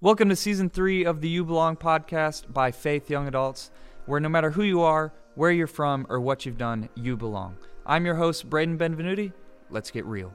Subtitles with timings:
[0.00, 3.72] Welcome to season three of the You Belong podcast by Faith Young Adults,
[4.06, 7.56] where no matter who you are, where you're from, or what you've done, you belong.
[7.84, 9.32] I'm your host, Braden Benvenuti.
[9.70, 10.32] Let's get real.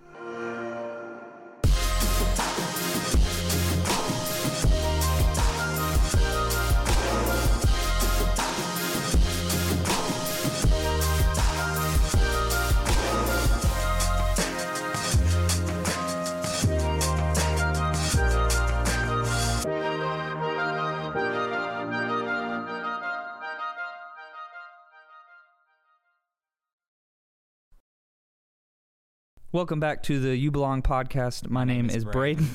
[29.54, 31.48] Welcome back to the You Belong podcast.
[31.48, 32.50] My, name, is Braden.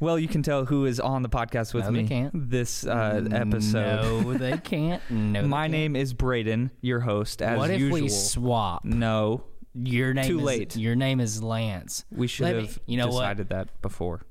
[0.00, 2.50] well, you can tell who is on the podcast with No, me they can't.
[2.50, 4.24] this uh, episode.
[4.24, 5.00] No, they can't.
[5.10, 5.72] No, they My can't.
[5.72, 8.00] name is Braden, your host, as What if usual.
[8.00, 8.84] we swap?
[8.84, 10.76] no, Your name Too is, late.
[10.76, 12.04] Your name is Lance.
[12.10, 13.20] we should Let me- have you know what?
[13.20, 14.22] decided that before.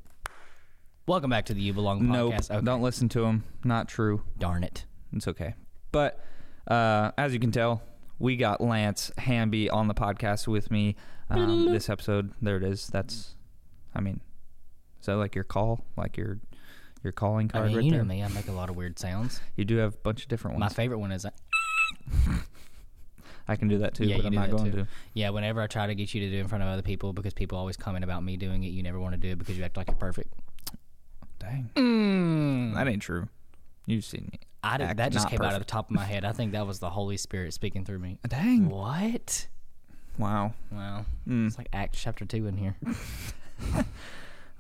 [1.08, 2.52] Welcome back to the You Belong Nope, podcast.
[2.52, 2.66] Okay.
[2.66, 3.46] don't listen to him.
[3.64, 4.24] Not true.
[4.38, 4.84] Darn it.
[5.14, 5.54] It's okay.
[5.94, 6.20] But
[6.68, 7.82] uh, as you can tell,
[8.20, 10.96] we got Lance Hamby on the podcast with me
[11.30, 12.32] um, this episode.
[12.42, 12.88] There it is.
[12.88, 13.36] That's,
[13.96, 14.22] I mean,
[15.00, 16.40] is that like your call, like your
[17.04, 18.00] your calling I card mean, right you there?
[18.02, 18.24] know me.
[18.24, 19.42] I make a lot of weird sounds.
[19.56, 20.72] You do have a bunch of different ones.
[20.72, 21.26] My favorite one is,
[23.48, 24.78] I can do that too, Yeah, but I'm not going too.
[24.80, 24.88] to.
[25.14, 27.14] yeah, whenever I try to get you to do it in front of other people
[27.14, 29.56] because people always comment about me doing it, you never want to do it because
[29.58, 30.34] you act like you're perfect.
[31.38, 32.74] Dang, Mm.
[32.74, 33.28] that ain't true.
[33.86, 34.40] You've seen me.
[34.64, 36.26] I did, that just came out of the top of my head.
[36.26, 38.18] I think that was the Holy Spirit speaking through me.
[38.28, 38.70] Dang.
[38.70, 39.48] What?
[40.18, 40.54] Wow.
[40.72, 41.06] Wow.
[41.28, 41.48] Mm.
[41.48, 42.76] It's like Acts chapter 2 in here.
[43.76, 43.86] I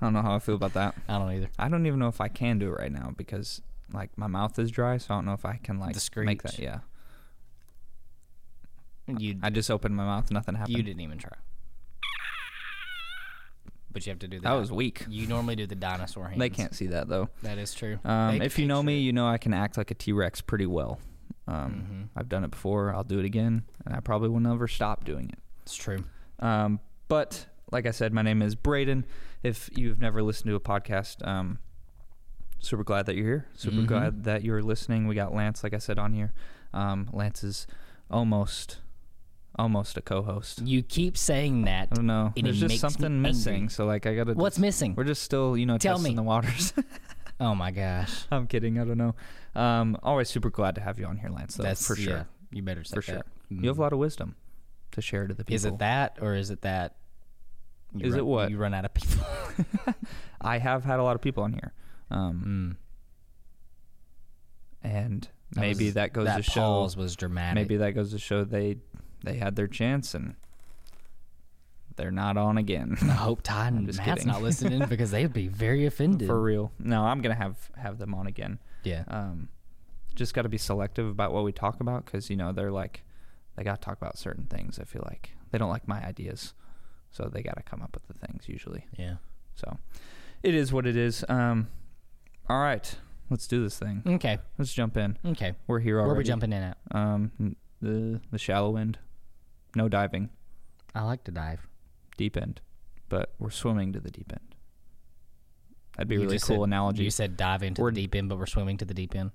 [0.01, 0.93] don't know how I feel about that.
[1.07, 1.49] I don't either.
[1.57, 3.61] I don't even know if I can do it right now because
[3.93, 6.59] like my mouth is dry, so I don't know if I can like make that.
[6.59, 6.79] Yeah.
[9.07, 10.77] You I just opened my mouth, nothing happened.
[10.77, 11.37] You didn't even try.
[13.95, 15.05] But you have to do That was weak.
[15.07, 16.37] You normally do the dinosaur hands.
[16.37, 17.29] They can't see that though.
[17.43, 17.97] That is true.
[18.03, 20.11] Um, They if you know picture me, you know I can act like a T
[20.11, 20.99] Rex pretty well.
[21.47, 22.19] Um, Mhm.
[22.19, 22.93] I've done it before.
[22.93, 25.39] I'll do it again, and I probably will never stop doing it.
[25.61, 26.03] it's true.
[26.39, 29.05] Um, but like I said, my name is Braden.
[29.43, 31.59] If you've never listened to a podcast, um,
[32.59, 33.45] super glad that you're here.
[33.53, 33.87] Super Mhm.
[33.87, 35.07] glad that you're listening.
[35.07, 36.33] We got Lance, like I said, on here.
[36.73, 37.65] Um, Lance is
[38.11, 38.81] almost,
[39.57, 40.61] almost a co-host.
[40.63, 41.89] You keep saying that.
[41.91, 42.33] I don't know.
[42.35, 43.53] There's just something missing.
[43.55, 43.69] angry.
[43.69, 44.33] So like, I gotta.
[44.33, 44.95] What's missing?
[44.95, 46.15] We're just still, you know, Tell testing me.
[46.17, 46.73] the waters.
[47.37, 48.23] Oh my gosh.
[48.31, 48.79] I'm kidding.
[48.79, 49.13] I don't know.
[49.61, 51.55] Um, always super glad to have you on here, Lance.
[51.55, 52.13] Though, That's for sure.
[52.13, 53.15] yeah, you better say For sure.
[53.15, 53.25] that.
[53.49, 54.35] You have a lot of wisdom
[54.93, 55.55] to share to the people.
[55.55, 56.95] Is it that or is it that?
[57.93, 58.51] you Is run- it what?
[58.51, 59.25] You run out of people.
[60.39, 61.73] I have had a lot of people on here.
[62.09, 62.77] Um,
[64.85, 64.89] Mm.
[64.89, 67.55] and That maybe was- that goes that to show was dramatic.
[67.55, 68.77] maybe that goes to show they
[69.25, 70.35] they had their chance and
[71.95, 74.27] they're not on again I hope Todd and Matt's kidding.
[74.27, 76.27] not listening because they'd be very offended.
[76.27, 79.03] for real no i'm gonna have have them on again yeah.
[79.07, 79.49] um
[80.13, 83.03] just got to be selective about what we talk about because you know they're like
[83.55, 86.53] they got to talk about certain things i feel like they don't like my ideas
[87.11, 89.15] so they got to come up with the things usually Yeah.
[89.55, 89.77] so
[90.43, 91.67] it is what it is um
[92.49, 92.95] all right
[93.29, 94.37] let's do this thing Okay.
[94.57, 95.53] let's jump in Okay.
[95.67, 96.77] we're here already Where are we jumping in at?
[96.91, 98.99] um the the shallow end
[99.75, 100.29] no diving
[100.93, 101.67] I like to dive.
[102.17, 102.61] deep end,
[103.09, 104.55] but we're swimming to the deep end.
[105.97, 107.03] That'd be a really cool said- analogy.
[107.03, 109.31] You said dive into We're- the deep end, but we're swimming to the deep end.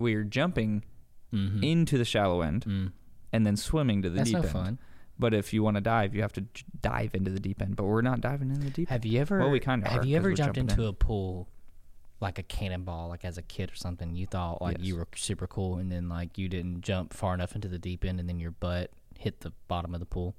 [0.00, 0.84] we're jumping
[1.32, 1.62] Mm-hmm.
[1.64, 2.92] into the shallow end Mm.
[3.32, 4.50] and then swimming to the That's deep no end.
[4.50, 4.78] fun.
[5.18, 7.76] But if you want to dive, you have to j- dive into the deep end.
[7.76, 8.88] But we're not diving into the deep end.
[8.90, 9.12] Have end.
[9.12, 9.38] you ever?
[9.38, 10.88] Well, we kinda Have are, you ever jumped into in.
[10.88, 11.48] a pool,
[12.20, 14.14] like a cannonball, like as a kid or something?
[14.16, 17.54] You thought like you were super cool, and then like you didn't jump far enough
[17.54, 20.34] into the deep end, and then your butt hit the bottom of the pool,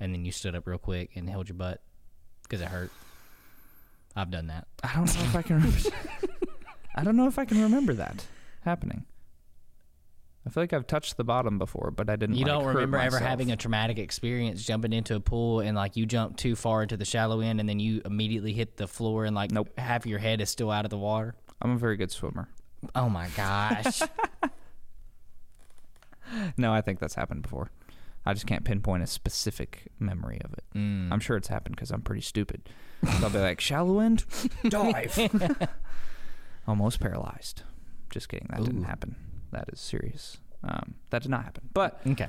[0.00, 1.82] and then you stood up real quick and held your butt
[2.42, 2.90] because it hurt.
[4.16, 4.66] I've done that.
[4.82, 5.56] I don't know if I can.
[5.56, 5.78] Remember,
[6.94, 8.24] I don't know if I can remember that
[8.64, 9.04] happening.
[10.46, 12.36] I feel like I've touched the bottom before, but I didn't.
[12.36, 15.96] You like, don't remember ever having a traumatic experience jumping into a pool and like
[15.96, 19.24] you jumped too far into the shallow end and then you immediately hit the floor
[19.24, 19.70] and like Nope.
[19.78, 21.34] half your head is still out of the water.
[21.62, 22.48] I'm a very good swimmer.
[22.94, 24.02] Oh my gosh.
[26.56, 27.70] No, I think that's happened before.
[28.26, 30.64] I just can't pinpoint a specific memory of it.
[30.74, 31.12] Mm.
[31.12, 32.68] I'm sure it's happened because I'm pretty stupid.
[33.04, 34.24] So I'll be like, shallow end,
[34.68, 35.18] dive.
[36.66, 37.62] Almost paralyzed.
[38.10, 38.48] Just kidding.
[38.50, 39.16] That didn't happen.
[39.52, 40.38] That is serious.
[40.62, 41.68] Um, that did not happen.
[41.74, 42.28] But okay.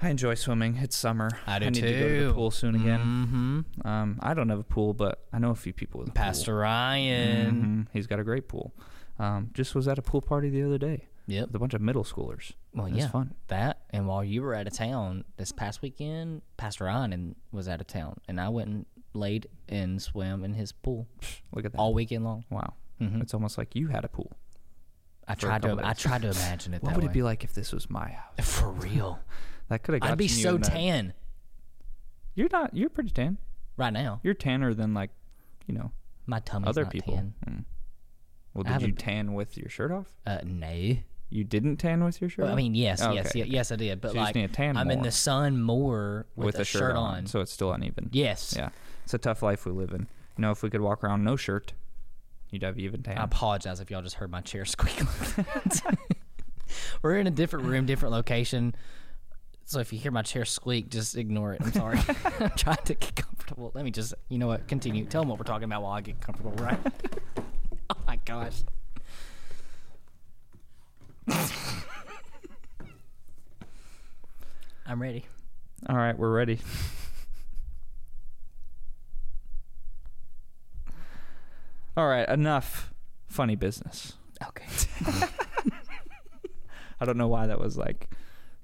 [0.00, 0.76] I enjoy swimming.
[0.78, 1.30] It's summer.
[1.46, 2.32] I do need to go to the too.
[2.34, 3.00] pool soon again.
[3.00, 3.86] Mm-hmm.
[3.86, 6.52] Um, I don't have a pool, but I know a few people with a Pastor
[6.54, 6.60] pool.
[6.62, 7.86] Ryan.
[7.86, 7.92] Mhm.
[7.92, 8.74] He's got a great pool.
[9.20, 11.48] Um, just was at a pool party the other day Yep.
[11.48, 12.50] with a bunch of middle schoolers.
[12.74, 13.10] Well, It was yeah.
[13.10, 13.34] fun.
[13.46, 17.68] That and while you were out of town this past weekend, Pastor Ryan and- was
[17.68, 21.06] out of town, and I went and laid and swam in his pool
[21.52, 21.78] Look at that.
[21.78, 22.44] all weekend long.
[22.50, 22.74] wow.
[22.98, 24.32] hmm It's almost like you had a pool.
[25.28, 25.78] I tried to.
[25.82, 26.82] I tried to imagine it.
[26.82, 27.10] What would way.
[27.10, 28.50] it be like if this was my house?
[28.58, 29.20] For real,
[29.68, 30.12] That could have.
[30.12, 31.12] I'd be you so that- tan
[32.34, 32.74] You're not.
[32.74, 33.38] You're pretty tan.
[33.76, 34.20] right now.
[34.22, 35.10] You're tanner than like,
[35.66, 35.92] you know,
[36.26, 37.14] My tummy's other not people.
[37.14, 37.34] tan.
[37.48, 37.64] Mm.
[38.54, 40.06] Well, did you tan with your shirt off?
[40.26, 40.96] Uh, no.
[41.32, 42.44] You didn't tan with your shirt.
[42.44, 43.52] Well, I mean, yes, Oh, yes, okay, ye- okay.
[43.52, 44.00] yes, I did.
[44.00, 46.58] But So you just like, need to tan I'm in the sun more with, with,
[46.58, 47.26] a, shirt on.
[47.26, 48.10] so it's still uneven.
[48.12, 48.54] yes.
[48.56, 48.68] Yeah,
[49.04, 50.00] it's a tough life we live in.
[50.36, 51.72] You know, if we could walk around no shirt,
[52.50, 53.16] you'd have even tan.
[53.18, 55.00] I apologize if y'all just heard my chair squeak.
[57.02, 58.74] We're in a different room, different location.
[59.64, 61.60] So if you hear my chair squeak, just ignore it.
[61.62, 61.98] I'm sorry.
[62.40, 63.70] I'm trying to get comfortable.
[63.74, 64.68] Let me just, you know what?
[64.68, 65.04] Continue.
[65.06, 66.78] Tell them what we're talking about while I get comfortable, right?
[67.90, 68.62] oh my gosh.
[74.86, 75.24] I'm ready.
[75.88, 76.58] All right, we're ready.
[81.96, 82.92] All right, enough
[83.28, 84.14] funny business.
[84.48, 84.64] Okay.
[87.00, 88.08] I don't know why that was like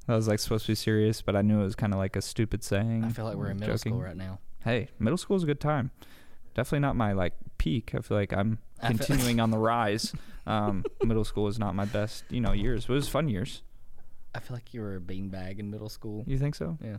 [0.07, 2.17] that was like supposed to be serious, but I knew it was kind of like
[2.17, 3.05] a stupid saying.
[3.05, 3.93] I feel like we're in middle joking.
[3.93, 4.39] school right now.
[4.65, 5.91] Hey, middle school is a good time.
[6.59, 7.93] Definitely not my like peak.
[7.95, 10.13] I feel like I'm continuing on the rise.
[10.45, 12.87] Um, middle school is not my best, you know, years.
[12.87, 13.63] But it was fun years.
[14.35, 16.25] I feel like you were a beanbag in middle school.
[16.27, 16.77] You think so?
[16.83, 16.97] Yeah.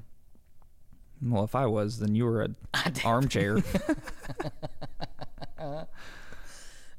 [1.21, 2.55] Well, if I was, then you were an
[3.03, 3.57] armchair.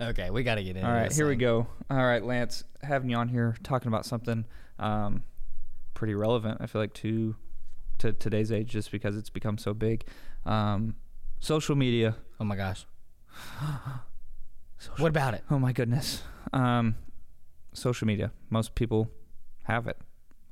[0.03, 1.67] Okay, we got to get into All right, here we go.
[1.91, 4.45] All right, Lance, having you on here talking about something
[4.79, 5.25] um,
[5.95, 6.59] pretty relevant.
[6.61, 7.37] I feel like to
[7.99, 10.05] to today's age, just because it's become so big.
[10.45, 10.97] Um,
[11.39, 12.17] social media.
[12.41, 12.87] Oh my gosh.
[14.99, 15.45] what about it?
[15.51, 16.23] Oh my goodness.
[16.53, 16.97] Um,
[17.73, 18.33] social media.
[18.49, 19.11] Most people
[19.65, 19.99] have it.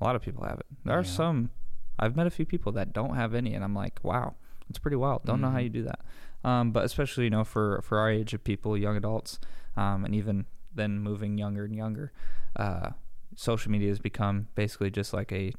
[0.00, 0.66] A lot of people have it.
[0.84, 1.50] There are some.
[1.98, 4.34] I've met a few people that don't have any, and I'm like, wow,
[4.70, 5.24] it's pretty wild.
[5.24, 5.64] Don't know how Mhm.
[5.64, 6.00] you do that.
[6.44, 9.40] Um, but especially you know for for our age of people, young adults,
[9.76, 12.12] um, and even then moving younger and younger,
[12.54, 12.90] uh,
[13.34, 15.52] social media has become basically just like a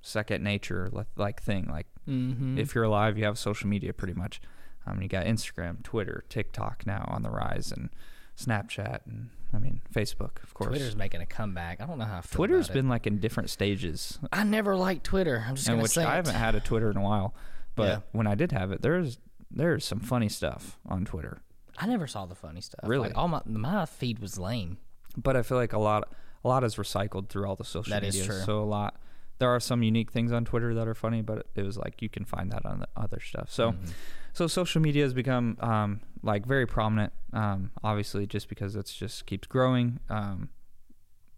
[0.00, 1.66] second nature like thing.
[1.68, 2.58] Like Mm-hmm.
[2.58, 4.40] if you're alive, you have social media pretty much.
[4.86, 7.90] Um, you got Instagram, Twitter, TikTok now on the rise, and
[8.36, 10.68] Snapchat, and I mean Facebook, of course.
[10.70, 11.80] Twitter's making a comeback.
[11.80, 15.04] I don't know how I feel Twitter's been like in different stages, I never liked
[15.04, 15.44] Twitter.
[15.46, 16.16] I'm just and gonna which say I it.
[16.16, 17.34] haven't had a Twitter in a while.
[17.74, 17.98] But Yeah.
[18.12, 19.18] when I did have it, there's
[19.50, 21.38] there's some funny stuff on Twitter.
[21.78, 22.80] I never saw the funny stuff.
[22.88, 23.08] Really?
[23.08, 24.78] Like all my my feed was lame.
[25.16, 26.12] But I feel like a lot
[26.44, 28.28] a lot is recycled through all the social That is media.
[28.32, 28.40] true.
[28.40, 28.96] So a lot
[29.38, 32.08] there are some unique things on Twitter that are funny, but it was like you
[32.08, 33.50] can find that on the other stuff.
[33.50, 33.92] So Mhm.
[34.32, 39.26] So social media has become um, like very prominent um, obviously just because it's just
[39.26, 40.48] keeps growing um,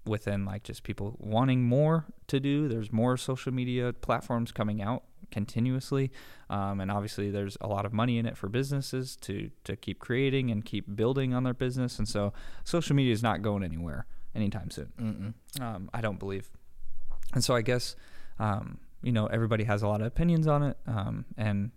[0.06, 5.05] within like just people wanting more to do there's more social media platforms coming out
[5.31, 6.11] continuously
[6.50, 9.99] um, and obviously there's a lot of money in it for businesses to to keep
[9.99, 12.32] creating and keep building on their business and so
[12.62, 14.93] social media is not going anywhere anytime soon
[15.61, 16.50] um, I don't believe.
[17.35, 17.96] And so I guess,
[18.38, 20.76] um, you know, everybody has a lot of opinions on it.
[20.87, 21.70] Um, and,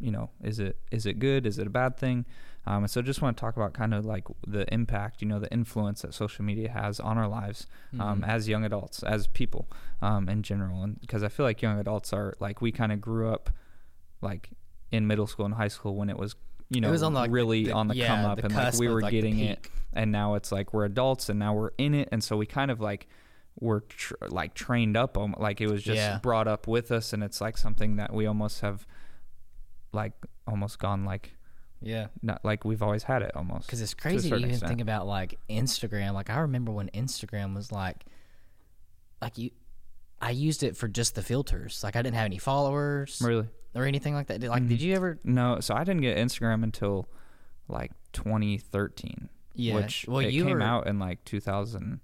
[0.00, 1.46] you know, is it is it good?
[1.46, 2.24] Is it a bad thing?
[2.66, 5.38] Um, and so just want to talk about kind of like the impact, you know,
[5.38, 7.66] the influence that social media has on our lives
[7.98, 8.28] um, Mhm.
[8.28, 9.70] as young adults, as people
[10.02, 10.82] um, in general.
[10.82, 13.50] And because I feel like young adults are like, we kind of grew up
[14.20, 14.50] like
[14.92, 16.34] in middle school and high school when it was,
[16.68, 18.54] you know, it was on the, really the- on the yeah, come up the and
[18.54, 21.70] like we were like, getting it and now it's like we're adults and now we're
[21.78, 23.08] in it and so we kind of like
[23.58, 26.18] we're tr- like trained up like it was just Yeah.
[26.18, 28.86] brought up with us and it's like something that we almost have
[29.92, 30.12] like
[30.46, 31.32] almost gone like
[31.80, 32.08] Yeah.
[32.22, 34.68] not like we've always had it almost Because it's crazy to even extent.
[34.68, 36.12] think about like Instagram.
[36.14, 38.04] Like I remember when Instagram was like,
[39.22, 39.50] like you,
[40.20, 41.82] I used it for just the filters.
[41.82, 44.40] Like I didn't have any followers really or anything like that.
[44.40, 44.68] Did- Like, Mhm.
[44.68, 45.18] did you ever?
[45.24, 47.08] no so i didn't get instagram until
[47.68, 49.74] like 2013 Yeah.
[49.76, 52.00] which well, it you came were, out in like 2000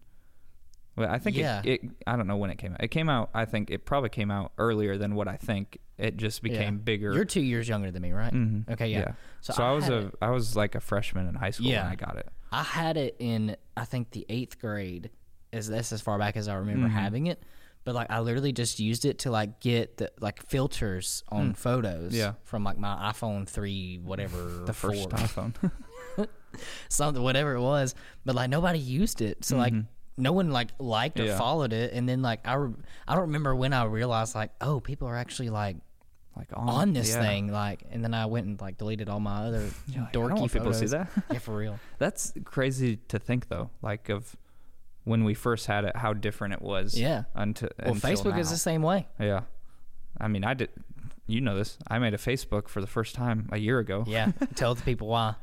[0.96, 1.60] well i think Yeah.
[1.64, 3.84] it, it i don't know when it came out it came out i think it
[3.84, 6.50] probably came out earlier than what i think it just yeah.
[6.52, 8.32] became bigger You're two years younger than me, right?
[8.32, 8.68] Mhm.
[8.70, 9.12] Okay, yeah.
[9.40, 11.66] So, So I, I was a it- I was like a freshman in high school
[11.66, 11.84] Yeah.
[11.84, 12.28] when I got it.
[12.52, 15.10] I had it in I think the eighth grade.
[15.52, 16.92] Is that's as far back as I remember Mhm.
[16.92, 17.42] having it.
[17.84, 22.10] But like I literally just used it to like get the like filters on photos.
[22.12, 22.18] Hmm.
[22.18, 22.32] Yeah.
[22.44, 24.36] From like my iPhone three, whatever
[24.66, 25.54] The first four, iPhone.
[26.88, 27.94] something, whatever it was.
[28.24, 29.86] But like nobody used it, so like Mhm.
[30.16, 31.38] no one like liked or Yeah.
[31.38, 31.92] followed it.
[31.92, 32.74] And then like I, re-
[33.06, 35.76] I don't remember when I realized like oh people are actually like
[36.36, 37.22] like on, on this yeah.
[37.22, 37.82] thing like.
[37.90, 39.60] And then I went and like deleted all my other
[39.96, 41.08] like, dorky people see that.
[41.32, 41.78] yeah, for real.
[41.98, 43.70] That's crazy to think though.
[43.82, 44.36] Like of
[45.04, 46.98] when we first had it, how different it was.
[46.98, 47.24] Yeah.
[47.34, 48.40] Until Well, until Facebook now.
[48.40, 49.06] is the same way.
[49.20, 49.42] Yeah.
[50.20, 50.70] I mean, I did.
[51.26, 51.78] you know this.
[51.88, 54.04] I made a Facebook for the first time a year ago.
[54.06, 54.32] Yeah.
[54.54, 55.36] Tell the people why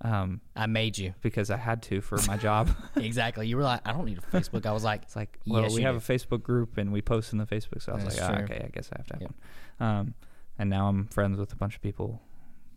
[0.00, 1.12] Um, I made you.
[1.22, 2.70] because I had to for my job.
[2.96, 3.48] Exactly.
[3.48, 4.64] You were like, I don't need a Facebook.
[4.64, 6.12] I was like, It's like, well, Yes, we have do.
[6.14, 7.82] a Facebook group and we post in the Facebook.
[7.82, 8.56] So I was That's like, true.
[8.56, 9.34] okay, I guess I have to have Yep.
[9.78, 9.88] one.
[9.88, 10.14] Um,
[10.58, 12.22] and now I'm friends with a bunch of people,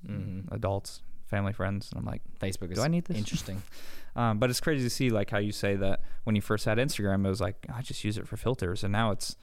[0.08, 0.52] Mhm.
[0.52, 3.18] adults, family friends, and I'm like, Facebook is Do I need this?
[3.18, 3.62] interesting.
[4.16, 6.78] um, but it's crazy to see like how you say that when you first had
[6.80, 9.36] Instagram, it was like I just use it for filters, and now it's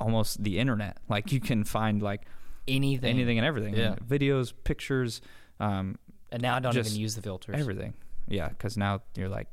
[0.00, 0.98] almost the internet.
[1.08, 2.22] Like you can find like
[2.68, 3.10] Anything.
[3.10, 3.96] anything and everything, Yeah.
[3.96, 5.20] videos, pictures,
[5.60, 5.96] um,
[6.36, 7.56] And now I don't Just even use the filters.
[7.58, 7.94] everything.
[8.28, 9.46] Yeah, because now you're like,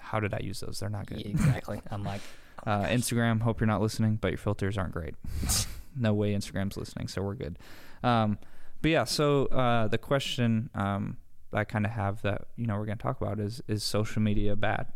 [0.00, 0.78] how did I use those?
[0.78, 1.20] They're not good.
[1.22, 1.80] Yeah, exactly.
[1.90, 2.20] I'm like,
[2.64, 2.86] oh Uh.
[2.86, 5.16] Instagram, hope you're not listening, but your filters aren't great.
[5.96, 7.58] no way Instagram's listening, so we're good.
[8.04, 8.38] Um,
[8.82, 11.16] but yeah, so uh, the question um,
[11.52, 14.22] I kind of have that you know we're going to talk about is is social
[14.22, 14.92] media bad?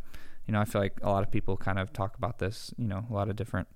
[0.46, 2.72] You know, I feel like a lot of people kind of talk about this.
[2.78, 3.66] You know, a lot of different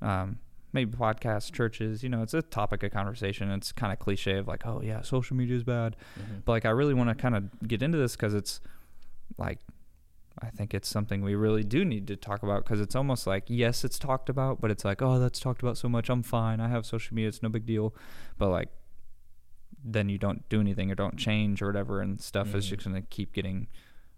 [0.00, 0.38] um,
[0.72, 2.02] maybe podcasts, churches.
[2.02, 3.50] You know, it's a topic of conversation.
[3.50, 5.96] It's kind of cliche of like, oh yeah, social media is bad.
[6.18, 6.44] Mhm.
[6.44, 8.60] But like, I really want to kind of get into this because it's
[9.38, 9.58] like,
[10.42, 13.44] I think it's something we really do need to talk about because it's almost like,
[13.46, 16.10] yes, it's talked about, but it's like, oh, that's talked about so much.
[16.10, 16.60] I'm fine.
[16.60, 17.28] I have social media.
[17.28, 17.94] It's no big deal.
[18.36, 18.68] But like,
[19.82, 22.68] then you don't do anything or don't change or whatever, and stuff is Mhm.
[22.70, 23.68] just going to keep getting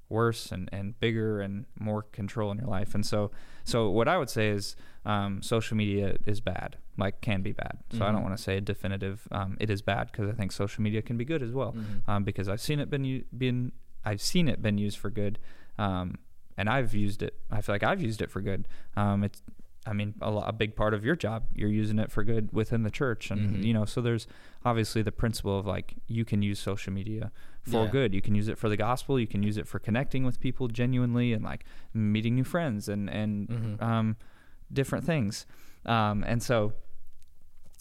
[0.09, 2.95] worse and, and bigger and more control in your life.
[2.95, 3.31] And so,
[3.65, 4.75] so what I would say is,
[5.05, 7.79] um, social media is bad, like can be bad.
[7.93, 8.25] So I don't Mhm.
[8.25, 11.17] want to say a definitive, um, it is bad because I think social media can
[11.17, 12.09] be good as well Mhm.
[12.09, 13.73] um, because I've seen it been been
[14.05, 15.39] I've seen it been used for good,
[15.79, 16.17] um,
[16.57, 17.35] and I've used it.
[17.51, 18.67] I feel like I've used it for good.
[18.97, 19.43] Um, it's
[19.89, 21.45] I mean a, a big part of your job.
[21.55, 23.65] You're using it for good within the church, and Mhm.
[23.65, 24.27] you know so there's
[24.65, 27.31] obviously the principle of like you can use social media
[27.63, 27.91] for Yeah.
[27.91, 28.15] good.
[28.15, 29.19] You can use it for the gospel.
[29.19, 31.65] You can use it for connecting with people genuinely and like
[31.95, 33.83] meeting new friends and and Mhm.
[33.83, 34.17] um,
[34.73, 35.47] different things.
[35.87, 36.75] Um, and so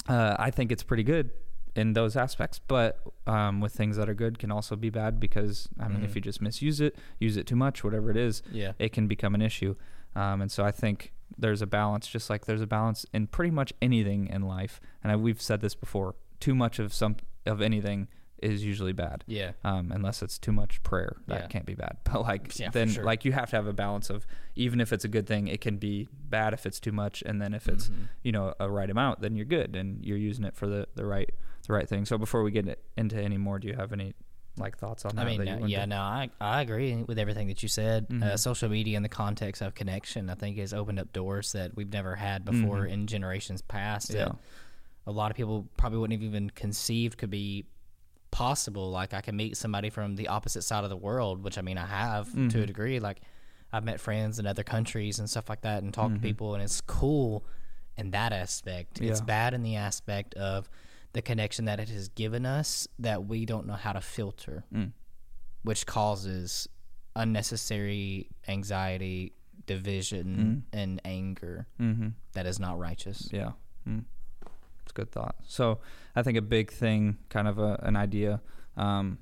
[0.07, 1.31] uh, I think it's pretty good
[1.75, 2.59] in those aspects.
[2.59, 6.11] But um, with things that are good can also be bad because I mean, if
[6.11, 6.15] Mhm.
[6.15, 8.71] you just misuse it, use it too much, whatever it is, Yeah.
[8.79, 9.75] it can become an issue.
[10.15, 13.51] Um, and so I think there's a balance, just like there's a balance in pretty
[13.51, 14.79] much anything in life.
[15.03, 17.15] And I, we've said this before: too much of some
[17.45, 18.07] of anything
[18.39, 19.53] is usually bad Yeah.
[19.63, 21.15] um, unless it's too much prayer.
[21.25, 21.47] That Yeah.
[21.47, 21.97] can't be bad.
[22.03, 23.03] But like Yeah, then sure.
[23.03, 25.59] like you have to have a balance of even if it's a good thing, it
[25.59, 28.09] can be bad if it's too much, and then if it's Mhm.
[28.21, 31.05] you know a right amount, then you're good and you're using it for the the
[31.05, 31.31] right
[31.67, 32.05] the right thing.
[32.05, 34.13] So before we get into any more, do you have any
[34.57, 35.21] like thoughts on that?
[35.25, 38.07] I mean, that no, yeah, to- no, I, I agree with everything that you said.
[38.09, 38.39] Uh, Mhm.
[38.39, 41.91] social media in the context of connection, I think, has opened up doors that we've
[41.91, 42.91] never had before Mhm.
[42.91, 44.13] in generations past.
[44.13, 44.29] Yeah.
[45.05, 47.65] A lot of people probably wouldn't have even conceived could be
[48.31, 48.89] possible.
[48.91, 51.77] Like, I can meet somebody from the opposite side of the world, which I mean,
[51.77, 52.67] I have to a Mhm.
[52.67, 52.99] degree.
[52.99, 53.21] Like,
[53.71, 56.63] I've met friends in other countries and stuff like that and talked to people, and
[56.63, 57.45] it's cool
[57.97, 59.01] in that aspect.
[59.01, 60.69] It's bad in the aspect of
[61.13, 64.91] the connection that it has given us that we don't know how to filter Mm.
[65.63, 66.67] which causes
[67.15, 69.33] unnecessary anxiety,
[69.65, 72.09] division, and anger Mm-hmm.
[72.33, 73.29] that is not righteous.
[73.31, 73.51] Yeah.
[73.87, 74.05] Mm.
[74.83, 75.35] It's a good thought.
[75.45, 75.79] So
[76.15, 78.41] I think a big thing, kind of a, an idea
[78.77, 79.17] um,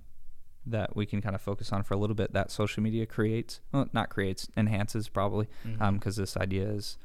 [0.66, 3.62] that we can kind of focus on for a little bit that social media creates,
[3.72, 6.18] well, not creates, enhances probably, because Mhm.
[6.18, 6.98] this idea is,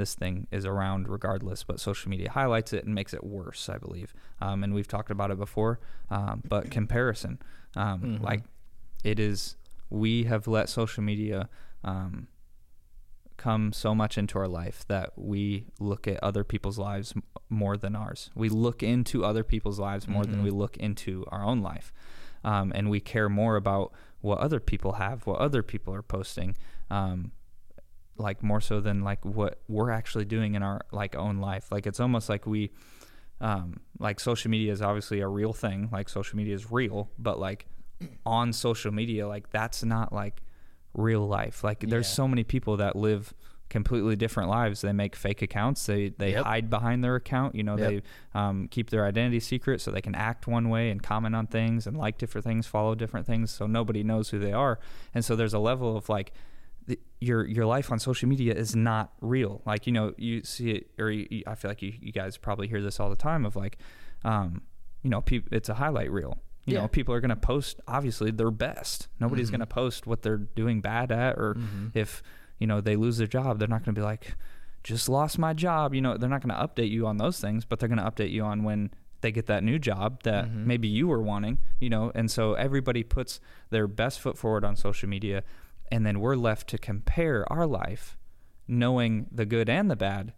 [0.00, 3.78] this thing is around regardless, but social media highlights it and makes it worse, I
[3.78, 4.12] believe.
[4.40, 5.78] Um, and we've talked about it before,
[6.10, 7.38] um, but comparison,
[7.76, 8.22] um, Mhm.
[8.22, 8.42] like
[9.04, 9.56] it is,
[9.90, 11.48] we have let social media
[11.84, 12.26] um,
[13.36, 17.76] come so much into our life that we look at other people's lives m- more
[17.78, 18.30] than ours.
[18.34, 20.44] We look into other people's lives more than Mhm.
[20.44, 21.90] we look into our own life.
[22.44, 26.54] Um, and we care more about what other people have, what other people are posting,
[26.90, 27.32] um,
[28.20, 31.72] like more so than like what we're actually doing in our like own life.
[31.72, 32.70] Like it's almost like we,
[33.40, 35.88] um, like social media is obviously a real thing.
[35.92, 37.66] Like social media is real, but like
[38.24, 40.42] on social media, like that's not like
[40.94, 41.64] real life.
[41.64, 42.14] Like there's Yeah.
[42.14, 43.32] so many people that live
[43.68, 44.80] completely different lives.
[44.80, 45.86] They make fake accounts.
[45.86, 46.44] They they Yep.
[46.44, 47.54] hide behind their account.
[47.54, 47.88] You know, Yep.
[47.90, 48.02] they
[48.38, 51.86] um, keep their identity secret so they can act one way and comment on things
[51.86, 54.80] and like different things, follow different things, so nobody knows who they are.
[55.14, 56.32] And so there's a level of like
[57.20, 59.62] your your life on social media is not real.
[59.66, 62.68] Like you know, you see it, or you, I feel like you, you guys probably
[62.68, 63.78] hear this all the time of like,
[64.24, 64.62] um,
[65.02, 66.38] you know, peop, it's a highlight reel.
[66.66, 66.80] You Yeah.
[66.82, 69.08] know, people are going to post obviously their best.
[69.18, 69.52] Nobody's Mhm.
[69.52, 71.90] going to post what they're doing bad at, or Mhm.
[71.94, 72.22] if
[72.58, 74.34] you know they lose their job, they're not going to be like,
[74.84, 75.94] just lost my job.
[75.94, 78.04] You know, they're not going to update you on those things, but they're going to
[78.10, 78.90] update you on when
[79.22, 80.64] they get that new job that Mhm.
[80.66, 81.58] maybe you were wanting.
[81.80, 85.42] You know, and so everybody puts their best foot forward on social media,
[85.90, 88.16] and then we're left to compare our life,
[88.68, 90.32] knowing the good and the bad,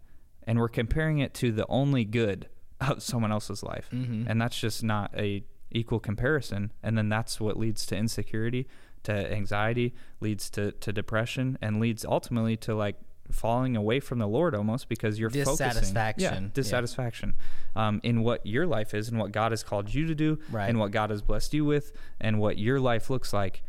[0.45, 2.47] and we're comparing it to the only good
[2.81, 4.25] of someone else's life, Mhm.
[4.27, 6.71] and that's just not a equal comparison.
[6.83, 8.67] And then that's what leads to insecurity,
[9.03, 12.97] to anxiety, leads to to depression, and leads ultimately to like
[13.31, 16.43] falling away from the Lord almost because you're focusing yeah, Dissatisfaction.
[16.43, 16.49] Yeah.
[16.53, 17.33] dissatisfaction
[17.75, 20.67] um, in what your life is and what God has called you to do Right.
[20.69, 23.63] and what God has blessed you with and what your life looks like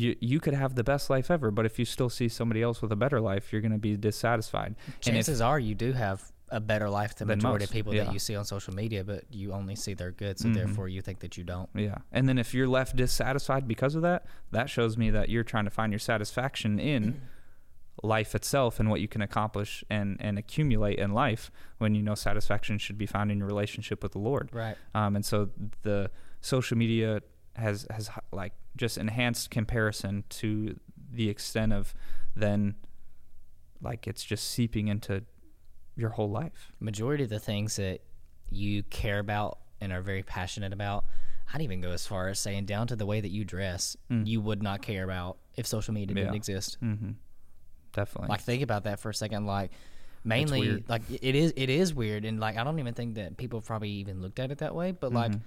[0.00, 2.78] you you could have the best life ever but if you still see somebody else
[2.82, 5.92] with a better life you're going to be dissatisfied and if, Chances are you do
[5.92, 6.18] have
[6.50, 8.04] a better life than Than majority most, of people yeah.
[8.04, 10.54] that you see on social media, but you only see their good, so Mhm.
[10.54, 11.68] therefore you think that you don't.
[11.86, 14.20] yeah and then if you're left dissatisfied because of that
[14.56, 17.02] that shows me that you're trying to find your satisfaction in
[18.02, 22.14] life itself and what you can accomplish and and accumulate in life when you know
[22.14, 24.76] satisfaction should be found in your relationship with the lord Right.
[24.94, 25.48] um, and so
[25.82, 26.10] the
[26.42, 27.08] social media
[27.56, 30.78] has has like just enhanced comparison to
[31.12, 31.94] the extent of
[32.34, 32.74] then
[33.80, 35.22] like it's just seeping into
[35.96, 38.00] your whole life Majority of the things that
[38.50, 41.04] you care about and are very passionate about,
[41.52, 44.26] I'd even go as far as saying down to the way that you dress, Mm.
[44.26, 46.78] you would not care about if social media didn't exist.
[46.82, 47.10] mm-hmm.
[47.92, 49.46] definitely Like think about that for a second.
[49.46, 49.70] Like
[50.24, 53.60] mainly, like it is it is weird, and like I don't even think that people
[53.60, 54.92] probably even looked at it that way.
[54.92, 55.40] But like Mm-hmm.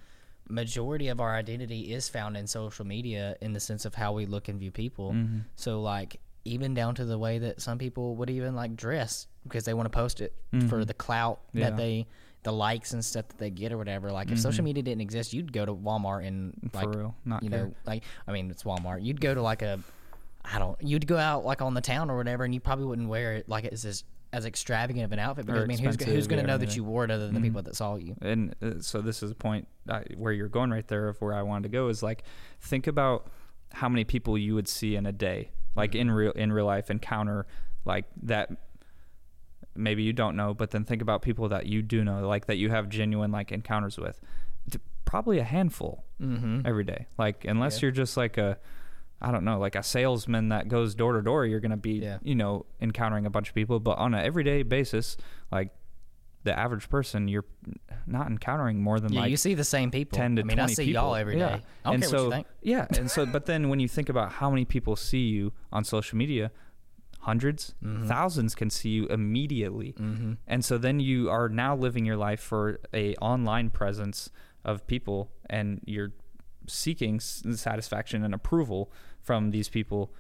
[0.50, 4.26] Majority of our identity is found in social media in the sense of how we
[4.26, 5.12] look and view people.
[5.14, 5.40] Mm-hmm.
[5.56, 9.66] So like even down to the way that some people would even like dress because
[9.66, 10.34] they want to post it
[10.68, 11.58] for the clout Mm-hmm.
[11.60, 11.70] Yeah.
[11.70, 12.08] that they
[12.44, 14.12] the likes and stuff that they get or whatever.
[14.12, 16.68] Like if social media didn't exist, you'd go to Walmart and Mm-hmm.
[16.70, 17.66] For like real, not you care.
[17.66, 19.04] know like I mean it's Walmart.
[19.04, 19.80] You'd go to like a
[20.46, 23.10] I don't you'd go out like on the town or whatever and you probably wouldn't
[23.10, 26.28] wear it like it's as as extravagant of an outfit because I mean who's, who's
[26.28, 28.16] going to know that you wore it other than the people that saw you.
[28.22, 31.34] and uh, so this is a point uh, where you're going right there of where
[31.34, 32.24] I wanted to go is like
[32.62, 33.28] think about
[33.74, 36.92] how many people you would see in a day like in real in real life
[36.92, 37.48] encounter
[37.86, 38.50] like that
[39.76, 42.58] maybe you don't know but then think about people that you do know like that
[42.58, 44.20] you have genuine like encounters with
[45.06, 46.62] probably a handful Mm-hmm.
[46.66, 47.86] every day like unless Yeah.
[47.88, 48.60] you're just like a
[49.22, 51.94] I don't know, like a salesman that goes door to door, you're going to be,
[51.94, 52.20] Yeah.
[52.24, 53.80] you know, encountering a bunch of people.
[53.80, 55.18] But on an everyday basis,
[55.52, 55.72] like
[56.44, 57.44] the average person, you're
[58.08, 60.16] not encountering more than Yeah, like you see the same people.
[60.16, 61.02] 10 to I mean, 20 I see people.
[61.04, 61.40] y'all every day.
[61.40, 61.60] yeah.
[61.84, 62.48] I don't and care so, what you think.
[62.62, 62.86] Yeah.
[62.98, 66.18] And so, but then when you think about how many people see you on social
[66.18, 66.52] media,
[67.28, 68.08] 100s Mm-hmm.
[68.08, 69.94] thousands can see you immediately.
[70.00, 70.34] Mm-hmm.
[70.48, 74.30] And so then you are now living your life for a online presence
[74.64, 76.14] of people and you're
[76.68, 80.12] seeking satisfaction and approval from these people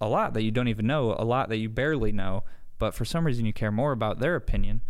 [0.00, 2.42] a lot that you don't even know, a lot that you barely know,
[2.78, 4.80] but for some reason you care more about their opinion.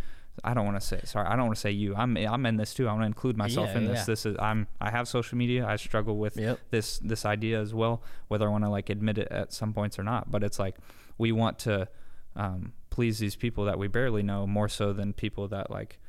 [0.45, 1.27] I don't want to say sorry.
[1.27, 1.93] I don't want to say you.
[1.93, 2.87] I'm I'm in this too.
[2.87, 3.99] I want to include myself Yeah, in this.
[3.99, 4.05] yeah.
[4.05, 5.67] This is I'm I have social media.
[5.67, 6.59] I struggle with Yep.
[6.71, 9.99] this this idea as well, whether I want to like admit it at some points
[9.99, 10.31] or not.
[10.31, 10.77] But it's like
[11.17, 11.89] we want to
[12.37, 15.99] um, please these people that we barely know more so than people that like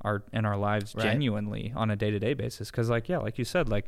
[0.00, 1.04] are in our lives Right.
[1.04, 2.72] genuinely on a day to day basis.
[2.72, 3.86] Because like yeah, like you said, like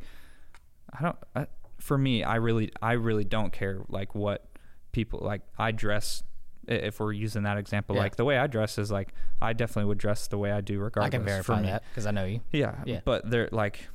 [0.97, 1.17] I don't.
[1.35, 1.47] I,
[1.81, 4.47] for me, I really I really don't care like what
[4.91, 5.41] people like.
[5.57, 6.23] I dress.
[6.67, 8.03] If we're using that example, Yeah.
[8.03, 10.79] like the way I dress is like I definitely would dress the way I do
[10.79, 11.07] regardless.
[11.07, 11.67] I can for verify me.
[11.67, 12.41] that because I know you.
[12.51, 13.01] Yeah, Yeah.
[13.03, 13.87] but they're like,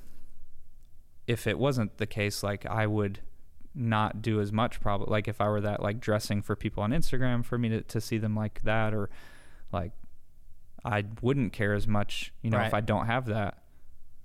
[1.27, 3.21] if it wasn't the case, like I would
[3.75, 4.81] not do as much.
[4.81, 7.83] Probably like if I were that like dressing for people on Instagram for me to
[7.83, 9.11] to see them like that, or
[9.73, 9.93] like
[10.85, 13.63] I wouldn't care as much, you know, if I don't have that,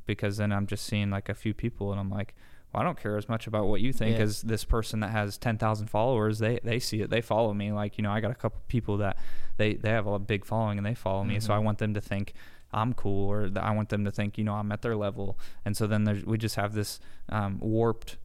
[0.05, 2.33] because then I'm just seeing like a few people and I'm like.
[2.73, 4.23] Well, I don't care as much about what you think Yeah.
[4.23, 6.39] as this person that has ten thousand followers.
[6.39, 7.09] They they see it.
[7.09, 7.71] They follow me.
[7.71, 9.17] Like you know, I got a couple people that
[9.57, 11.39] they they have a big following and they follow me.
[11.39, 11.63] So I Mhm.
[11.63, 12.33] want them to think
[12.73, 15.37] I'm cool, or that I want them to think, you know, I'm at their level.
[15.65, 18.15] And so then there's, we just have this um, warped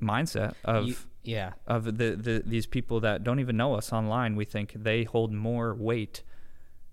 [0.00, 1.52] mindset of You- yeah.
[1.66, 4.36] of the, the these people that don't even know us online.
[4.36, 6.22] We think they hold more weight,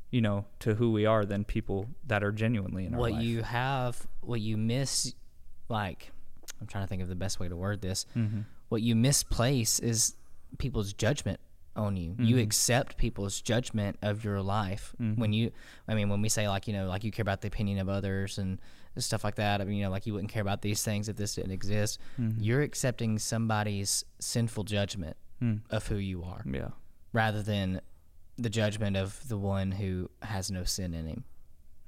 [0.10, 3.44] you know, to who we are than people that are genuinely in our what you
[3.44, 5.14] have, what you miss,
[5.70, 6.12] like,
[6.62, 8.06] I'm trying to think of the best way to word this.
[8.16, 8.42] Mm-hmm.
[8.70, 10.16] What you misplace is
[10.60, 11.40] people's judgment
[11.76, 12.16] on you.
[12.20, 12.44] You Mhm.
[12.44, 15.18] accept people's judgment of your life Mhm.
[15.18, 15.52] when you.
[15.88, 17.88] I mean, when we say like you know, like you care about the opinion of
[17.90, 18.60] others and
[18.98, 19.62] stuff like that.
[19.62, 21.98] I mean, you know, like you wouldn't care about these things if this didn't exist.
[22.20, 22.36] Mhm.
[22.40, 25.62] You're accepting somebody's sinful judgment Mm.
[25.70, 26.72] of who you are, Yeah.
[27.14, 27.80] rather than
[28.38, 31.24] the judgment of the one who has no sin in him,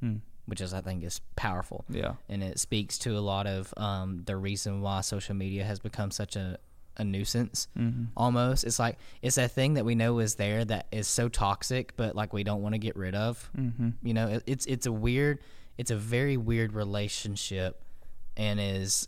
[0.01, 0.21] Mm.
[0.45, 2.13] Which is I think is powerful Yeah.
[2.29, 6.11] and it speaks to a lot of um, the reason why social media has become
[6.11, 6.57] such a,
[6.97, 8.05] a nuisance Mm-hmm.
[8.17, 11.95] almost it's like it's a thing that we know is there that is so toxic
[11.95, 13.89] but like we don't want to get rid of Mm-hmm.
[14.03, 15.39] you know it, it's it's a weird
[15.77, 17.81] it's a very weird relationship
[18.37, 19.07] and is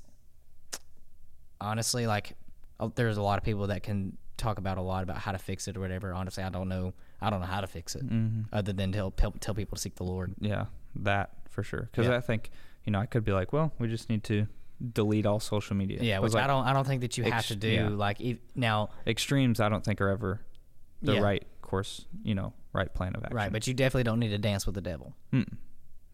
[1.62, 2.36] honestly like
[2.80, 5.38] uh, there's a lot of people that can talk about a lot about how to
[5.38, 6.14] fix it or whatever.
[6.14, 6.94] Honestly, I don't know.
[7.22, 8.54] I don't know how to fix it Mm-hmm.
[8.54, 10.34] other than tell help tell people to seek the Lord.
[10.40, 11.90] Yeah, that for sure.
[11.92, 12.16] Because Yeah.
[12.18, 12.52] I think
[12.84, 14.48] you know I could be like, well, we just need to
[14.94, 16.00] delete all social media.
[16.02, 16.66] Yeah, which like, I don't.
[16.66, 17.70] I don't think that you have to do.
[17.70, 17.90] yeah.
[17.90, 19.60] Like if, now, extremes.
[19.60, 20.42] I don't think are ever
[21.02, 21.22] the Yeah.
[21.22, 22.06] right course.
[22.24, 23.36] You know, right plan of action.
[23.38, 23.52] right?
[23.52, 25.16] But you definitely don't need to dance with the devil.
[25.34, 25.58] Mm.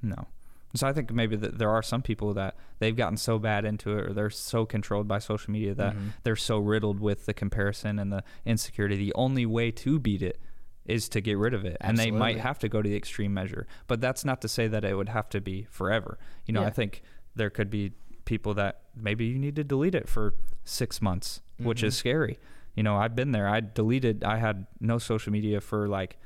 [0.02, 0.28] No.
[0.74, 3.98] So I think maybe that there are some people that they've gotten so bad into
[3.98, 6.14] it or they're so controlled by social media that Mhm.
[6.24, 8.96] they're so riddled with the comparison and the insecurity.
[8.96, 10.40] The only way to beat it
[10.86, 11.78] is to get rid of it.
[11.82, 13.68] And they might have to go to the extreme measure.
[13.88, 16.18] But that's not to say that it would have to be forever.
[16.46, 16.68] You know, Yeah.
[16.68, 17.04] I think
[17.36, 17.94] there could be
[18.26, 21.98] people that maybe you need to delete it for 6 months, which is Mhm.
[22.00, 22.40] scary.
[22.76, 23.48] You know, I've been there.
[23.48, 26.18] I deleted I had no social media for like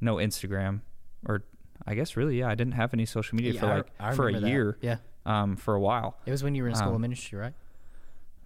[0.00, 0.80] no Instagram
[1.26, 1.44] or
[1.86, 4.28] I guess really, yeah, I didn't have any social media Yeah, for like I for
[4.28, 4.48] a that.
[4.48, 6.16] year, Yeah, um, for a while.
[6.26, 7.54] it was when you were in school Um, of ministry, right?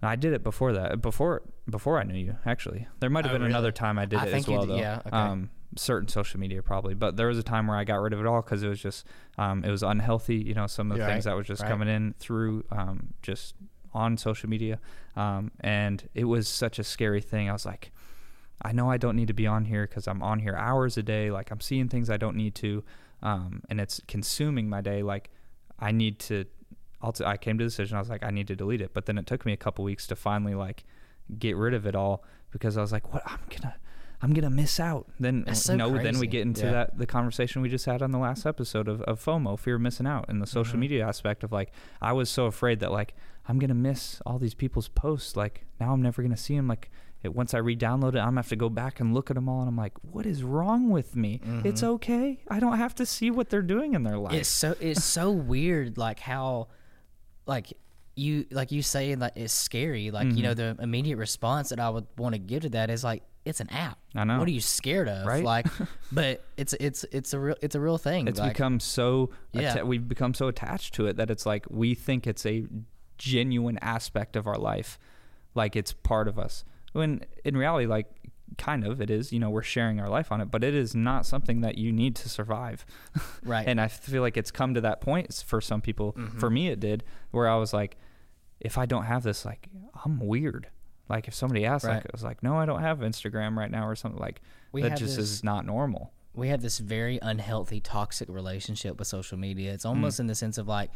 [0.01, 2.37] I did it before that, before before I knew you.
[2.45, 4.61] Actually, there might have Oh, been another time I did I it think as well,
[4.61, 4.79] did- though.
[4.79, 5.09] yeah, okay.
[5.17, 8.19] Um, certain social media probably, but there was a time where I got rid of
[8.19, 9.05] it all because it was just
[9.37, 10.35] um, it was unhealthy.
[10.37, 11.69] You know, some of the Right, things that was just right.
[11.69, 13.55] coming in through um, just
[13.93, 14.79] on social media,
[15.15, 17.49] um, and it was such a scary thing.
[17.49, 17.91] I was like.
[18.59, 21.03] I know I don't need to be on here because I'm on here hours a
[21.03, 21.29] day.
[21.29, 22.83] Like I'm seeing things I don't need to,
[23.21, 25.03] um, and it's consuming my day.
[25.03, 25.29] Like
[25.79, 26.45] I need to.
[27.01, 27.95] I'll t- I came to the decision.
[27.97, 28.91] I was like, I need to delete it.
[28.93, 30.83] But then it took me a couple weeks to finally like
[31.37, 33.21] get rid of it all because I was like, what?
[33.25, 33.75] I'm gonna,
[34.21, 35.07] I'm gonna miss out.
[35.19, 35.95] Then That's so no.
[35.97, 36.71] Then we get into Yeah.
[36.71, 39.81] that the conversation we just had on the last episode of, of FOMO, fear of
[39.81, 40.79] missing out, and the social Mhm.
[40.81, 43.13] media aspect of like I was so afraid that like
[43.47, 45.35] I'm gonna miss all these people's posts.
[45.35, 46.67] Like now I'm never gonna see them.
[46.67, 46.89] Like
[47.23, 49.49] it, once I re-download it, I'm gonna have to go back and look at them
[49.49, 51.41] all, and I'm like, what is wrong with me?
[51.63, 51.87] It's Mhm.
[51.95, 52.39] okay.
[52.47, 54.33] I don't have to see what they're doing in their life.
[54.33, 56.67] It's so it's so weird, like how,
[57.47, 57.73] like
[58.15, 60.11] you like you say that it's scary.
[60.11, 60.77] Like you know, Mm-hmm.
[60.77, 63.69] the immediate response that I would want to give to that is like, it's an
[63.69, 63.97] app.
[64.15, 64.39] I know.
[64.39, 65.25] What are you scared of?
[65.25, 65.43] Right?
[65.43, 65.67] Like,
[66.11, 68.27] but it's it's it's a real it's a real thing.
[68.27, 69.83] it's like, become so Yeah.
[69.83, 72.65] we've become so attached to it that it's like we think it's a
[73.17, 74.99] genuine aspect of our life
[75.55, 78.05] like it's part of us when in reality like
[78.57, 80.95] kind of it is you know we're sharing our life on it but it is
[80.95, 82.85] not something that you need to survive
[83.43, 83.67] right.
[83.67, 86.39] and i feel like it's come to that point for some people Mhm.
[86.39, 87.97] for me it did where i was like
[88.59, 89.67] if i don't have this like
[90.05, 90.67] i'm weird
[91.09, 93.87] like if somebody asked like i was like no i don't have instagram right now
[93.87, 97.79] or something like We that just this- is not normal we have this very unhealthy,
[97.81, 99.73] toxic relationship with social media.
[99.73, 100.91] It's almost in the sense of like,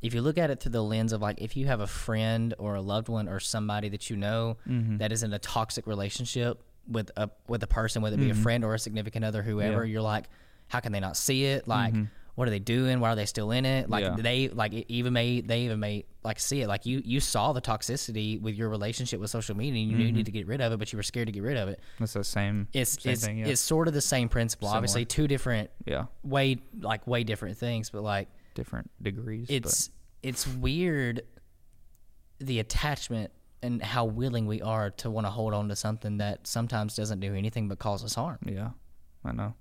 [0.00, 2.54] if you look at it through the lens of like, if you have a friend
[2.58, 4.96] or a loved one or somebody that you know Mm-hmm.
[4.96, 8.32] that is in a toxic relationship with a with a person, whether it be a
[8.32, 8.42] mm-hmm.
[8.42, 9.92] friend or a significant other, whoever, Yeah.
[9.92, 10.26] you're like,
[10.68, 11.68] how can they not see it?
[11.68, 12.04] Like, mm-hmm.
[12.34, 13.00] what are they doing?
[13.00, 13.90] Why are they still in it?
[13.90, 14.16] Like Yeah.
[14.18, 16.68] they like it even may they even may like see it.
[16.68, 19.80] Like you you saw the toxicity with your relationship with social media.
[19.82, 20.16] and You knew you mm-hmm.
[20.18, 21.80] need to get rid of it, but you were scared to get rid of it.
[22.00, 23.46] it's the same It's same it's thing, yeah.
[23.48, 24.68] it's sort of the same principle.
[24.68, 29.46] Obviously, two different yeah way like way different things, but like different degrees.
[29.50, 29.90] it's
[30.22, 31.22] it's weird
[32.40, 36.46] the attachment and how willing we are to want to hold on to something that
[36.46, 38.38] sometimes doesn't do anything but cause us harm.
[38.44, 38.70] yeah,
[39.24, 39.54] I know.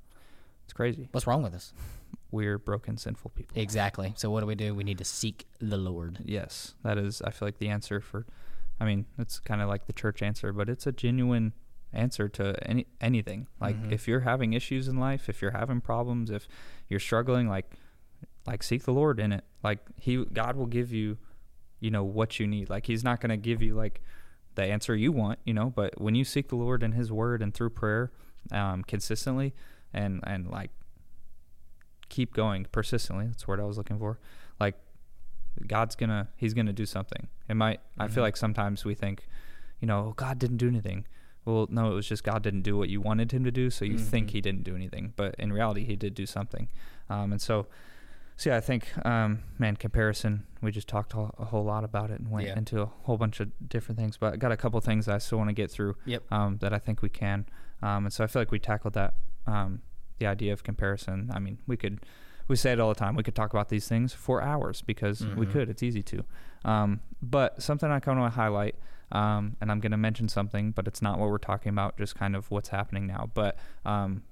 [0.66, 1.08] It's crazy.
[1.12, 1.74] What's wrong with us?
[2.32, 3.58] We're broken, sinful people.
[3.60, 4.14] Exactly.
[4.18, 4.76] So what do we do?
[4.76, 6.20] We need to seek the Lord.
[6.26, 7.22] Yes, that is.
[7.22, 8.26] I feel like the answer for.
[8.80, 11.54] I mean, it's kind of like the church answer, but it's a genuine
[11.94, 13.48] answer to any anything.
[13.62, 13.92] Like Mhm.
[13.94, 16.48] if you're having issues in life, if you're having problems, if
[16.90, 17.74] you're struggling, like
[18.46, 19.46] like seek the Lord in it.
[19.64, 21.18] Like he God will give you,
[21.80, 22.70] you know, what you need.
[22.70, 24.02] Like he's not going to give you like
[24.56, 27.42] the answer you want, you know, but when you seek the Lord in his word
[27.42, 28.12] and through prayer
[28.52, 29.54] um consistently
[29.94, 30.72] and and like
[32.10, 34.20] keep going persistently, that's the word I was looking for.
[34.60, 34.76] Like
[35.68, 37.28] God's to he's to do something.
[37.50, 38.28] It might I feel Mhm.
[38.28, 39.28] like sometimes we think,
[39.80, 41.06] you know, "Oh, God didn't do anything.
[41.46, 43.86] Well, no, it was just God didn't do what you wanted him to do, so
[43.86, 44.32] you think Mhm.
[44.32, 46.68] he didn't do anything, but in reality, he did do something.
[47.10, 47.68] Um, and so,
[48.38, 50.46] so yeah, I think, um, man, comparison.
[50.62, 52.58] We just talked a, a whole lot about it and went Yeah.
[52.58, 54.16] into a whole bunch of different things.
[54.18, 55.96] But I got a couple things I still want to get through.
[56.06, 56.24] Yep.
[56.32, 57.46] Um, that I think we can.
[57.82, 59.16] Um, and so I feel like we tackled that.
[59.46, 59.82] Um,
[60.20, 61.30] the idea of comparison.
[61.34, 62.00] I mean, we could.
[62.48, 63.16] We say it all the time.
[63.16, 65.52] We could talk about these things for hours because we Mhm.
[65.52, 65.70] could.
[65.70, 66.24] It's easy to.
[66.64, 68.76] Um, but something I kind of want to highlight,
[69.12, 71.98] um, and I'm going to mention something, but it's not what we're talking about.
[71.98, 73.30] Just kind of what's happening now.
[73.34, 74.24] But um,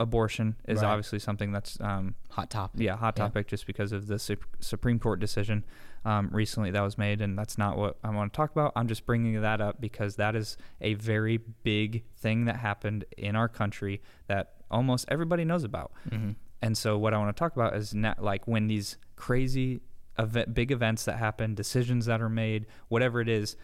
[0.00, 0.88] abortion is Right.
[0.88, 2.80] obviously something that's um, Hot topic.
[2.80, 3.24] yeah hot Yeah.
[3.24, 5.64] topic just because of the Sup- Supreme Court decision
[6.04, 8.72] um, recently that was made, and that's not what I want to talk about.
[8.76, 13.34] I'm just bringing that up because that is a very big thing that happened in
[13.34, 15.90] our country that almost everybody knows about.
[16.08, 16.30] hmm
[16.62, 19.80] And so what I want to talk about is not like when these crazy
[20.18, 23.56] event, big events that happen, decisions that are made, whatever it is,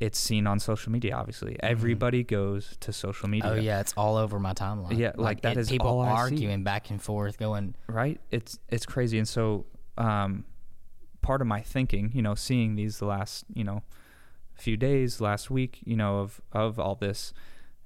[0.00, 1.14] it's seen on social media.
[1.16, 3.50] Obviously, everybody goes to social media.
[3.50, 3.58] Mm-hmm.
[3.58, 4.98] Oh yeah, it's all over my timeline.
[4.98, 6.20] Yeah, like, that it- is people all I see.
[6.34, 10.44] arguing back and forth, going, right it's it's crazy and so um
[11.22, 13.82] part of my thinking you know seeing these the last you know
[14.54, 17.32] few days last week you know of of all this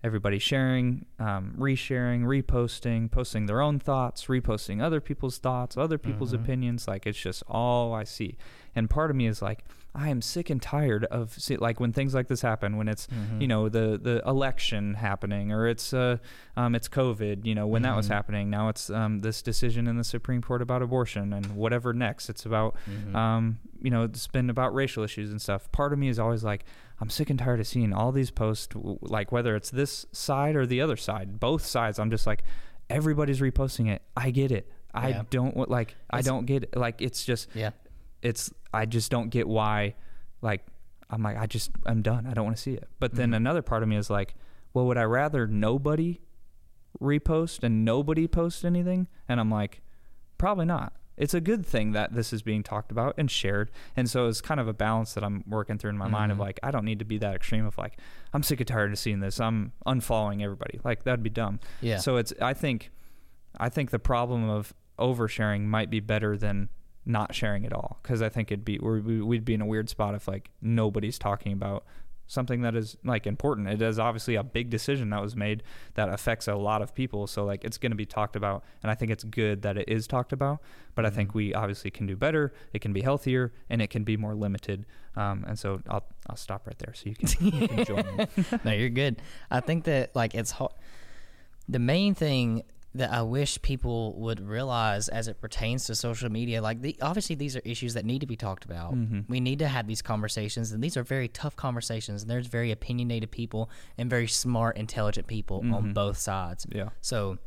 [0.03, 6.33] everybody sharing um, resharing reposting posting their own thoughts reposting other people's thoughts other people's
[6.33, 6.43] Mhm.
[6.43, 8.37] opinions like it's just all i see
[8.75, 9.65] and part of me is like
[9.99, 13.07] i am sick and tired of see, like when things like this happen when it's
[13.09, 13.41] Mhm.
[13.43, 16.17] you know the the election happening or it's uh
[16.57, 18.13] um it's covid you know when that was Mhm.
[18.13, 22.29] happening now it's um this decision in the supreme court about abortion and whatever next
[22.31, 23.15] it's about Mhm.
[23.15, 26.45] um you know it's been about racial issues and stuff part of me is always
[26.45, 26.65] like
[27.01, 28.69] i'm sick and tired of seeing all these posts
[29.03, 32.45] like whether it's this side or the other side both sides i'm just like
[32.91, 35.23] everybody's reposting it i get it i Yeah.
[35.31, 37.71] don't like i don't get it like it's just yeah,
[38.23, 39.95] it's I just don't get why
[40.43, 40.65] like
[41.11, 42.27] I'm like I just I'm done.
[42.27, 42.89] I don't want to see it.
[43.01, 43.37] But then Mhm.
[43.37, 44.35] another part of me is like,
[44.75, 46.21] well, would I rather nobody
[47.01, 49.09] repost and nobody post anything?
[49.29, 49.81] And I'm like,
[50.37, 50.93] probably not.
[51.17, 53.73] It's a good thing that this is being talked about and shared.
[53.97, 56.39] And so it's kind of a balance that I'm working through in my mind of
[56.39, 56.43] Mhm.
[56.43, 57.99] like I don't need to be that extreme of like
[58.33, 59.41] I'm sick and tired of seeing this.
[59.41, 60.79] I'm unfollowing everybody.
[60.85, 61.59] Like that'd be dumb.
[61.81, 61.97] yeah.
[61.99, 62.91] So it's I think
[63.59, 66.69] I think the problem of oversharing might be better than
[67.09, 70.15] not sharing at all because I think it'd be we'd be in a weird spot
[70.15, 71.85] if like nobody's talking about
[72.31, 73.67] something that is like important.
[73.69, 75.63] It is obviously a big decision that was made
[75.95, 77.27] that affects a lot of people.
[77.27, 79.89] So like it's going to be talked about, and I think it's good that it
[79.89, 80.61] is talked about.
[80.95, 81.35] But I think Mhm.
[81.35, 82.53] we obviously can do better.
[82.75, 84.85] It can be healthier, and it can be more limited.
[85.17, 88.29] Um, and so I'll I'll stop right there so you can, you can join
[88.65, 89.23] no, you're good.
[89.51, 90.73] I think that like it's hard.
[91.67, 92.63] The main thing
[92.99, 97.35] that I wish people would realize as it pertains to social media, like the obviously
[97.37, 98.95] these are issues that need to be talked about.
[98.95, 99.29] Mhm.
[99.29, 102.23] We need to have these conversations, and these are very tough conversations.
[102.23, 105.95] And there's very opinionated people and very smart, intelligent people on Mhm.
[105.95, 106.67] both sides.
[106.73, 106.91] Yeah.
[107.01, 107.39] So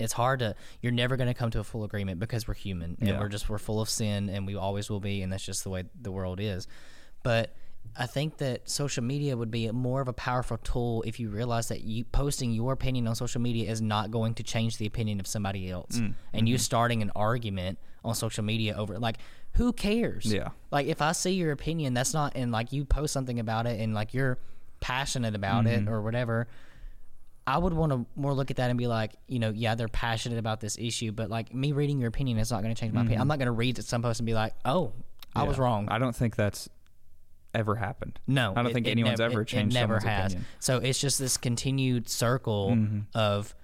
[0.00, 2.96] it's hard to you're never going to come to a full agreement because we're human
[2.98, 3.20] and Yeah.
[3.20, 5.70] we're just we're full of sin and we always will be and that's just the
[5.70, 6.66] way the world is.
[7.22, 7.54] But
[7.96, 11.68] I think that social media would be more of a powerful tool if you realize
[11.68, 15.20] that you posting your opinion on social media is not going to change the opinion
[15.20, 15.98] of somebody else.
[15.98, 19.18] Mm, And you starting an argument on social media over like
[19.52, 20.26] who cares?
[20.26, 20.48] Yeah.
[20.72, 23.78] Like if I see your opinion, that's not and like you post something about it
[23.80, 24.38] and like you're
[24.80, 25.88] passionate about it Mhm.
[25.88, 26.48] or whatever.
[27.46, 29.86] I would want to more look at that and be like, you know, yeah, they're
[29.86, 32.92] passionate about this issue, but like me reading your opinion is not going to change
[32.94, 33.20] my opinion.
[33.20, 34.92] I'm not going to read some post and be like, oh,
[35.36, 35.88] I was wrong.
[35.90, 36.68] I don't think that's
[37.54, 38.18] ever happened.
[38.26, 40.32] no, I don't it- think it anyone's nev- ever changed It never has.
[40.32, 40.46] opinion.
[40.60, 43.06] So it's just this continued circle Mhm.
[43.14, 43.54] of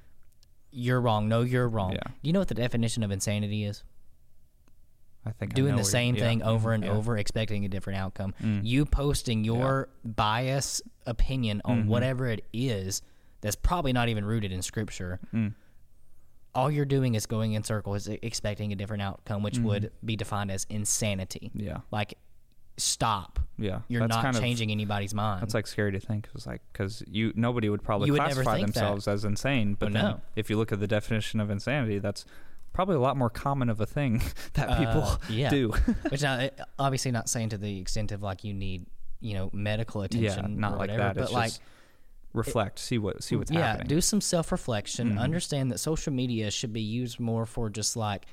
[0.71, 1.29] you're wrong.
[1.29, 1.93] No, you're wrong.
[1.93, 2.01] Yeah.
[2.07, 3.83] Do you know what the definition of insanity is?
[5.27, 6.23] I think I Doing know the same yeah.
[6.23, 6.75] thing over Mhm.
[6.77, 6.91] and Yeah.
[6.93, 8.35] over, expecting a different outcome.
[8.41, 8.65] Mm.
[8.65, 11.87] You posting your bias opinion on Mhm.
[11.89, 13.03] whatever it is
[13.43, 15.21] that's probably not even rooted in scripture.
[15.35, 15.55] Mm.
[16.53, 19.63] all you're doing is going in circles expecting a different outcome which Mhm.
[19.63, 21.83] would be defined as insanity Yeah.
[21.93, 22.15] like
[22.81, 23.81] stop Yeah.
[23.89, 26.29] you're That's not kind of- changing anybody's mind That's like scary to think.
[26.33, 28.81] Cause like, cause you nobody would probably You would never classify think that.
[28.81, 29.75] themselves as insane.
[29.75, 30.21] But Well, then, no.
[30.37, 32.25] if you look at the definition of insanity, that's
[32.73, 34.23] probably a lot more common of a thing
[34.55, 35.51] that people Uh, yeah.
[35.51, 35.69] do.
[36.11, 38.87] which now it- obviously not saying to the extent of like you need
[39.21, 41.15] you know medical attention yeah, not or like whatever, that.
[41.17, 41.61] but It's like just
[42.33, 43.89] reflect, see what, see what's yeah happening.
[43.89, 45.19] do some self-reflection Mhm.
[45.19, 48.25] understand that social media should be used more for just like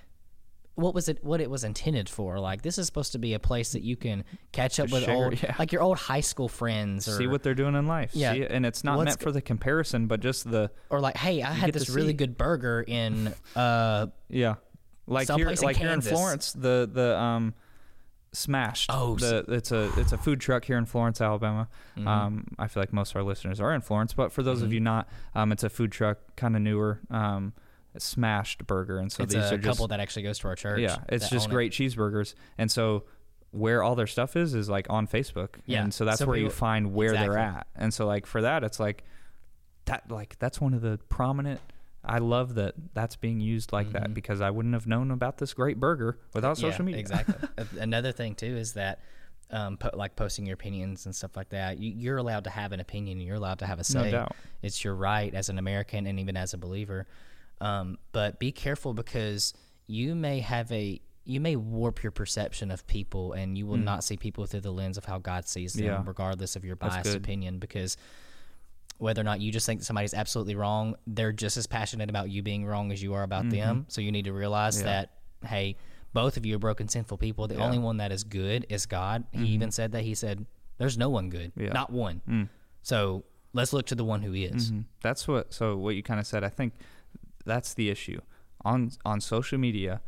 [0.78, 3.40] what was it what it was intended for like this is supposed to be a
[3.40, 5.56] place that you can catch up with share, old yeah.
[5.58, 8.12] like your old high school friends or see what they're doing in life.
[8.14, 8.34] Yeah.
[8.34, 11.42] See and it's not What's meant for the comparison, but just the or like hey
[11.42, 14.56] i had this really good burger in uh yeah,
[15.08, 17.54] like here, like here in Florence, the the um,
[18.34, 18.90] smashed.
[18.94, 21.70] Oh, the it's a it's a food truck here in Florence, Alabama.
[21.98, 22.08] Mhm.
[22.08, 24.70] Um, I feel like most of our listeners are in Florence, but for those of
[24.70, 24.74] Mhm.
[24.74, 27.54] you not, um, it's a food truck, kind of newer, um,
[28.02, 30.56] smashed burger, and so it's these a are couple just that actually goes to our
[30.56, 31.56] church yeah, it's just own it.
[31.56, 33.04] great cheeseburgers, and so
[33.52, 36.38] where all their stuff is is like on Facebook, Yeah, and so that's so where
[36.38, 39.04] you find where they're at, and so like for that, it's like
[39.86, 41.62] that like that's one of the prominent.
[42.04, 44.14] I love that that's being used like that Mhm.
[44.14, 47.00] because I wouldn't have known about this great burger without social Yeah, media.
[47.02, 47.36] exactly
[47.80, 49.00] another thing too is that
[49.50, 52.74] um, po- like posting your opinions and stuff like that you, you're allowed to have
[52.74, 54.04] an opinion you're allowed to have a say.
[54.04, 54.36] No doubt.
[54.62, 57.08] it's your right as an american and even as a believer
[57.62, 59.54] um, but be careful because
[59.88, 64.02] you may have a you may warp your perception of people and you will not
[64.04, 65.88] see people through the lens of how god sees them Mm.
[65.88, 66.04] Yeah.
[66.06, 67.98] regardless of your biased opinion because
[68.98, 72.42] whether or not you just think somebody's absolutely wrong, they're just as passionate about you
[72.42, 73.86] being wrong as you are about them.
[73.90, 74.88] So you need to realize Mm-hmm.
[74.88, 75.06] Yeah.
[75.42, 75.76] that, hey,
[76.14, 77.48] both of you are broken, sinful people.
[77.48, 77.60] The Yeah.
[77.60, 77.66] Mm-hmm.
[77.68, 79.26] only one that is good is God.
[79.32, 80.02] He even said that.
[80.04, 80.46] He said,
[80.80, 81.74] There's no one good, Yeah.
[81.74, 82.22] not one.
[82.28, 82.50] Mm.
[82.82, 84.72] So let's look to the one who is.
[84.72, 84.86] Mhm.
[85.04, 85.54] That's what.
[85.54, 86.44] So what you kind of said.
[86.44, 86.74] I think
[87.48, 88.22] that's the issue
[88.64, 90.02] on on social media.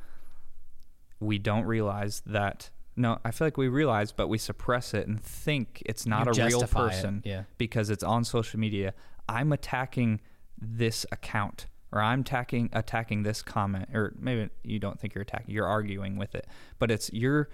[1.20, 2.70] We don't realize that.
[2.96, 6.44] No, I feel like we realize, but we suppress it and think it's not You
[6.44, 7.44] a real justify it, person yeah.
[7.58, 8.94] because it's on social media.
[9.28, 10.20] I'm attacking
[10.62, 15.56] this account, or I'm attacking attacking this comment, or maybe you don't think you're attacking.
[15.56, 16.46] You're arguing with it,
[16.78, 17.50] but it's your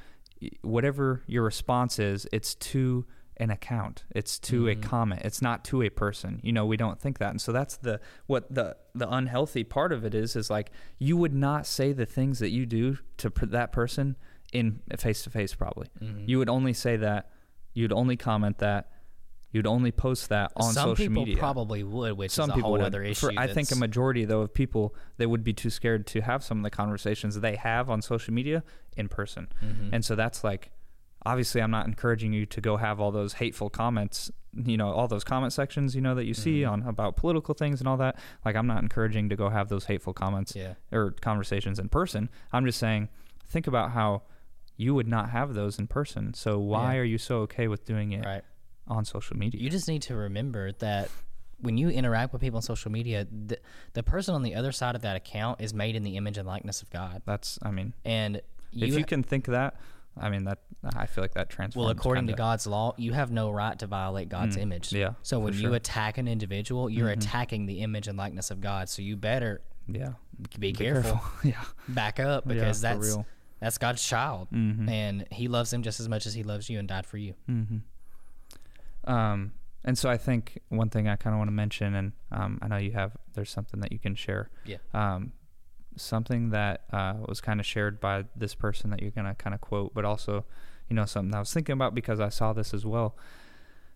[0.61, 2.27] whatever your response is.
[2.31, 3.05] It's to
[3.37, 4.05] an account.
[4.11, 5.21] It's to a comment.
[5.25, 6.39] It's not to a person.
[6.43, 7.31] You know, we don't think that.
[7.31, 11.17] And so that's the what the the unhealthy part of it is is like you
[11.17, 14.15] would not say the things that you do to per- that person
[14.53, 15.87] in face to face probably.
[16.01, 16.29] Mm-hmm.
[16.29, 17.29] You would only say that
[17.73, 18.89] you'd only comment that
[19.51, 21.37] you'd only post that on Some social people media.
[21.37, 22.81] probably would, which some is a people whole would.
[22.85, 23.31] other issue.
[23.31, 26.43] For, I think a majority though of people they would be too scared to have
[26.43, 28.63] some of the conversations they have on social media
[28.95, 29.47] in person.
[29.63, 29.93] Mm-hmm.
[29.93, 30.71] And so that's like
[31.25, 35.07] obviously I'm not encouraging you to go have all those hateful comments, you know, all
[35.07, 36.71] those comment sections, you know, that you see Mm-hmm.
[36.71, 38.17] on about political things and all that.
[38.45, 40.75] Like I'm not encouraging to go have those hateful comments Yeah.
[40.91, 42.29] or conversations in person.
[42.53, 43.09] I'm just saying
[43.47, 44.23] think about how
[44.77, 46.33] you would not have those in person.
[46.33, 46.99] So why Yeah.
[47.01, 48.43] are you so okay with doing it right.
[48.87, 49.61] on social media?
[49.61, 51.09] You just need to remember that
[51.61, 53.57] when you interact with people on social media, the,
[53.93, 56.45] the person on the other side of that account is made in the image and
[56.47, 57.21] likeness of God.
[57.25, 59.75] That's I mean, And you, if you ha- can think that,
[60.17, 60.59] I mean that
[60.95, 61.85] I feel like that transforms.
[61.85, 64.93] well, according to kinda- God's law, you have no right to violate God's Mm, image.
[64.93, 65.69] yeah, So when you sure.
[65.69, 65.75] Mm-hmm.
[65.75, 68.87] attack an individual, you're attacking the image and likeness of God.
[68.89, 70.13] So you better yeah,
[70.59, 73.25] be, careful, yeah, back up because for that's real.
[73.59, 74.89] that's God's child, Mhm.
[74.89, 77.33] and He loves him just as much as He loves you and died for you.
[77.47, 77.77] hmm
[79.03, 82.57] Um, and so I think one thing I kind of want to mention, and um,
[82.61, 84.49] I know you have, there's something that you can share.
[84.65, 84.77] Yeah.
[84.93, 85.33] Um,
[85.95, 89.61] something that uh, was kind of shared by this person that you're gonna kind of
[89.61, 90.45] quote, but also,
[90.89, 93.15] you know, something I was thinking about because I saw this as well.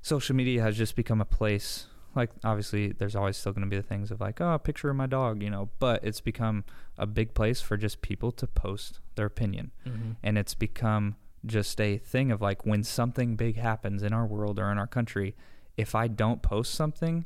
[0.01, 1.87] Social media has just become a place.
[2.15, 4.89] Like obviously, there's always still going to be the things of like, oh, a picture
[4.89, 5.69] of my dog, you know.
[5.79, 6.63] But it's become
[6.97, 10.11] a big place for just people to post their opinion Mm-hmm.
[10.23, 14.59] and it's become just a thing of like when something big happens in our world
[14.59, 15.35] or in our country
[15.77, 17.23] if i don't post something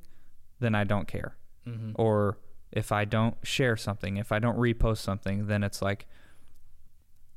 [0.60, 1.36] then i don't care
[1.68, 1.92] Mm-hmm.
[1.96, 2.38] or
[2.74, 6.06] if i don't share something if i don't repost something then it's like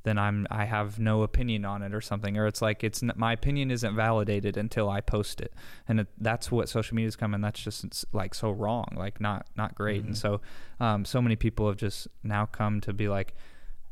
[0.03, 3.33] then i'm i have no opinion on it or something or it's like it's my
[3.33, 5.53] opinion isn't validated until i post it
[5.87, 9.45] and it, that's what social media's come and that's just like so wrong like not
[9.55, 10.17] not great and Mhm.
[10.17, 10.41] so
[10.79, 13.33] um, so many people have just now come to be like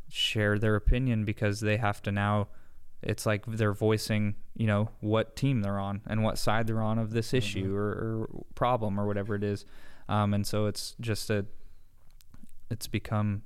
[0.09, 2.47] share their opinion because they have to now
[3.05, 6.97] it's like they're voicing you know what team they're on and what side they're on
[6.97, 9.65] of this issue or, or problem or whatever it is.
[10.07, 11.45] Um, and so it's just a
[12.69, 13.43] it's become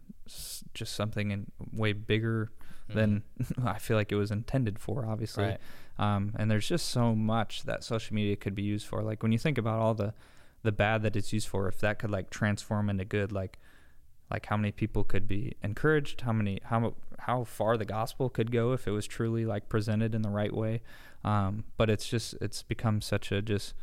[0.73, 2.51] just something in way bigger
[2.87, 3.23] than
[3.65, 5.45] I feel like it was intended for obviously.
[5.45, 5.59] Right.
[5.97, 9.01] um, and there's just so much that social media could be used for.
[9.01, 10.13] Like when you think about all the
[10.61, 13.57] the bad that it's used for if that could like transform into good like
[14.31, 18.51] like how many people could be encouraged how many how how far the gospel could
[18.51, 20.81] go if it was truly like presented in the right way.
[21.25, 23.73] Um, but it's just it's become such a just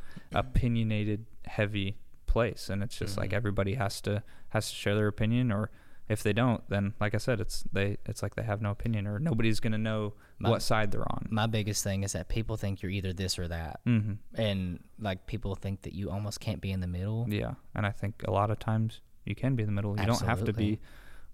[0.40, 2.68] opinionated heavy place.
[2.70, 3.34] And it's just like Mhm.
[3.34, 5.70] everybody has to has to share their opinion or
[6.08, 9.08] if they don't then like i said it's they it's like they have no opinion
[9.08, 11.26] or nobody's gonna know My- what side they're on.
[11.30, 15.26] My biggest thing is that people think you're either this or that, hmm and like
[15.26, 17.26] people think that you almost can't be in the middle.
[17.28, 17.54] yeah.
[17.74, 20.22] And i think a lot of times you can be in the middle you don't
[20.22, 20.78] have to be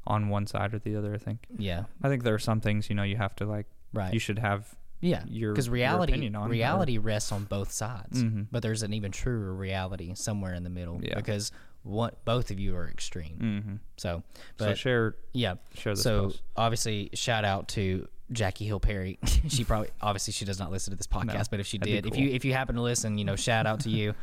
[0.07, 2.89] on one side or the other i think Yeah, i think there are some things
[2.89, 4.13] you know you have to like right.
[4.13, 4.75] you should have
[5.05, 8.47] yeah, your- because your reality opinion on it, or- reality rests on both sides, Mhm.
[8.53, 11.01] but there's an even truer reality somewhere in the middle.
[11.03, 11.17] Yeah.
[11.17, 11.51] Because
[11.83, 13.37] what both of you are extreme.
[13.65, 14.23] hmm So,
[14.61, 15.55] so share yeah.
[15.75, 16.43] share this So post.
[16.57, 19.19] obviously, shout out to Jackie Hill Perry.
[19.49, 22.17] she probably obviously she does not listen to this podcast, but if she did, if
[22.17, 24.15] you if you happen to listen, you know, shout out to you.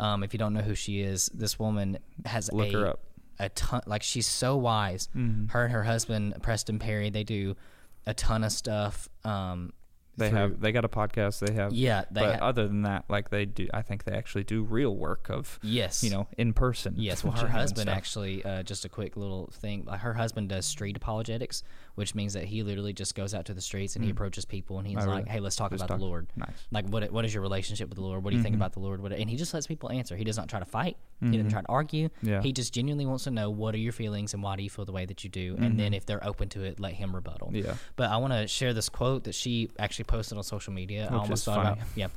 [0.00, 3.00] Um, if you don't know who she is, this woman has Look a her up.
[3.38, 3.82] A ton.
[3.86, 5.08] Like she's so wise.
[5.16, 5.50] Mhm.
[5.50, 7.56] Her and her husband Preston Perry, they do
[8.06, 9.08] a ton of stuff.
[9.24, 9.72] Um,
[10.16, 12.82] they through- have they got a podcast they have yeah, they but ha- other than
[12.82, 16.28] that like they do i think they actually do real work of yes, you know
[16.38, 19.86] in person Yes, well, her husband actually, uh, just a quick little thing.
[19.86, 21.64] Her husband does street apologetics,
[21.94, 24.78] which means that he literally just goes out to the streets and he approaches people
[24.78, 25.30] and he's Oh, like, really?
[25.30, 26.26] "Hey, let's talk Just about talk- the Lord.
[26.36, 28.24] nice Like, what what is your relationship with the Lord?
[28.24, 28.58] What do you think Mhm.
[28.58, 29.00] about the Lord?
[29.02, 30.16] What, and he just lets people answer.
[30.16, 30.96] He does not try to fight.
[31.20, 32.08] He doesn't try to argue.
[32.10, 32.28] Mm-hmm.
[32.28, 32.42] Yeah.
[32.42, 34.84] He just genuinely wants to know what are your feelings and why do you feel
[34.84, 35.56] the way that you do.
[35.58, 37.48] And then if they're open to it, let him rebuttal.
[37.48, 37.66] Mm-hmm.
[37.66, 41.08] yeah But I want to share this quote that she actually posted on social media.
[41.10, 41.80] I almost thought funny.
[41.80, 42.08] about yeah,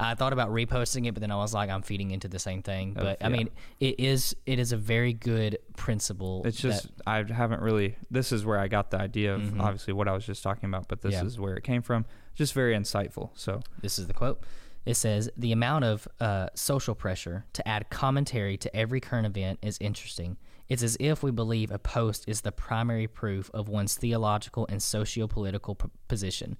[0.00, 2.62] I thought about reposting it, but then I was like, I'm feeding into the same
[2.62, 2.90] thing.
[2.96, 3.36] Of- But I yeah.
[3.36, 6.42] mean, it is it is a very good principle.
[6.44, 9.60] it's just i haven't really this is where i got the idea of Mhm.
[9.60, 11.24] obviously what i was just talking about but this Yeah.
[11.24, 12.04] is where it came from
[12.34, 14.42] just very insightful so this is the quote.
[14.84, 19.58] It says the amount of uh, social pressure to add commentary to every current event
[19.60, 20.36] is interesting.
[20.68, 24.80] It's as if we believe a post is the primary proof of one's theological and
[24.80, 26.56] socio-political p- position.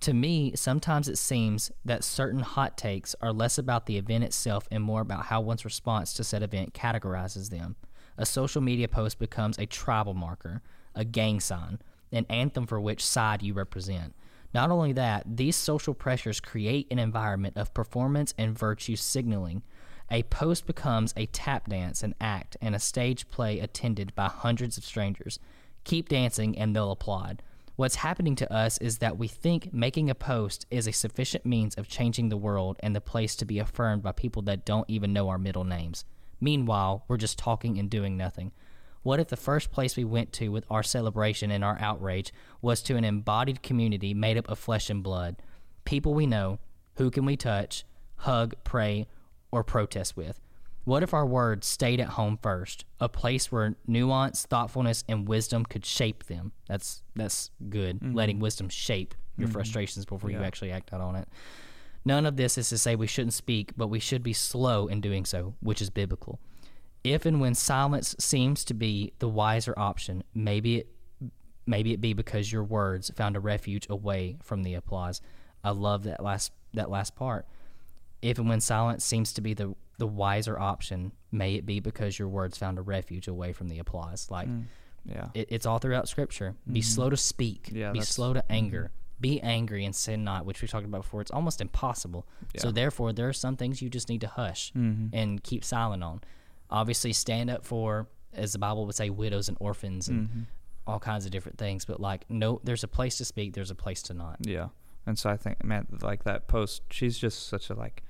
[0.00, 4.68] To me, sometimes it seems that certain hot takes are less about the event itself
[4.70, 7.76] and more about how one's response to said event categorizes them.
[8.18, 10.62] A social media post becomes a tribal marker,
[10.94, 11.80] a gang sign,
[12.12, 14.14] an anthem for which side you represent.
[14.52, 19.62] Not only that, these social pressures create an environment of performance and virtue signaling.
[20.10, 24.76] A post becomes a tap dance, an act, and a stage play attended by hundreds
[24.76, 25.38] of strangers.
[25.84, 27.42] Keep dancing and they'll applaud.
[27.76, 31.76] What's happening to us is that we think making a post is a sufficient means
[31.76, 35.12] of changing the world and the place to be affirmed by people that don't even
[35.12, 36.04] know our middle names.
[36.40, 38.52] Meanwhile, we're just talking and doing nothing.
[39.02, 42.82] What if the first place we went to with our celebration and our outrage was
[42.82, 45.36] to an embodied community made up of flesh and blood?
[45.84, 46.58] People we know,
[46.96, 47.84] who can we touch,
[48.16, 49.06] hug, pray,
[49.50, 50.40] or protest with?
[50.84, 55.64] What if our words stayed at home first, a place where nuance, thoughtfulness, and wisdom
[55.64, 56.52] could shape them?
[56.68, 57.96] That's that's good.
[57.96, 58.14] Mm-hmm.
[58.14, 59.52] Letting wisdom shape your mm-hmm.
[59.52, 61.28] frustrations before you actually act out on it.
[62.04, 65.00] None of this is to say we shouldn't speak, but we should be slow in
[65.00, 66.40] doing so, which is biblical.
[67.04, 70.88] If and when silence seems to be the wiser option, maybe it
[71.66, 75.20] maybe it be because your words found a refuge away from the applause.
[75.62, 77.46] I love that last that last part.
[78.22, 82.18] If and when silence seems to be the the wiser option, may it be because
[82.18, 84.30] your words found a refuge away from the applause.
[84.30, 84.48] Like
[85.04, 85.28] Yeah.
[85.34, 86.54] it, it's all throughout Scripture.
[86.70, 87.64] Be slow to speak.
[87.64, 87.76] Mm-hmm.
[87.76, 88.04] Yeah, be mm-hmm.
[88.04, 88.90] slow to anger.
[89.20, 91.20] Be angry and sin not, which we talked about before.
[91.20, 92.26] It's almost impossible.
[92.56, 95.14] So therefore, there are some things you just need to hush Mm-hmm.
[95.14, 96.20] and keep silent on.
[96.70, 100.40] Obviously, stand up for, as the Bible would say, widows and orphans and Mm-hmm.
[100.86, 101.84] all kinds of different things.
[101.84, 103.52] But like, no, there's a place to speak.
[103.54, 104.38] There's a place to not.
[104.42, 104.68] Yeah.
[105.06, 108.02] And so I think, man, like that post, she's just such a like,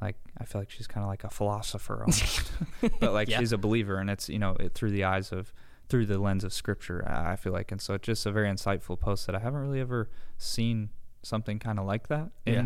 [0.00, 2.50] like I feel like she's kind of like a philosopher almost,
[3.00, 3.38] but like Yeah.
[3.38, 5.52] she's a believer, and it's you know it, through the eyes of
[5.92, 7.06] through the lens of scripture.
[7.06, 9.78] I feel like, and so it's just a very insightful post that I haven't really
[9.80, 10.88] ever seen
[11.22, 12.62] something kind of like that in, Yeah.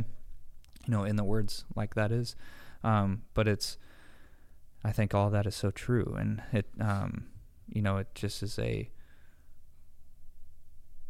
[0.87, 2.37] you know, in the words like that is,
[2.85, 3.77] um, but it's.
[4.85, 7.27] I think all that is so true, and it, um,
[7.69, 8.89] you know, it just is a.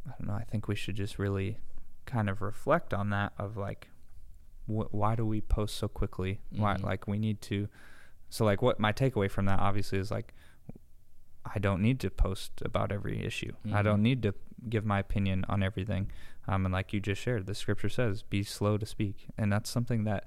[0.06, 0.34] I don't know.
[0.34, 1.58] I think we should just really
[2.06, 3.88] kind of reflect on that of like
[4.66, 6.84] wh- why do we post so quickly why Mhm.
[6.84, 7.68] like we need to
[8.30, 10.32] so like what my takeaway from that obviously is like
[11.54, 14.02] i don't need to post about every issue i don't Mhm.
[14.02, 14.34] need to
[14.68, 16.10] give my opinion on everything
[16.48, 19.68] um, and like you just shared the scripture says be slow to speak and that's
[19.70, 20.24] something that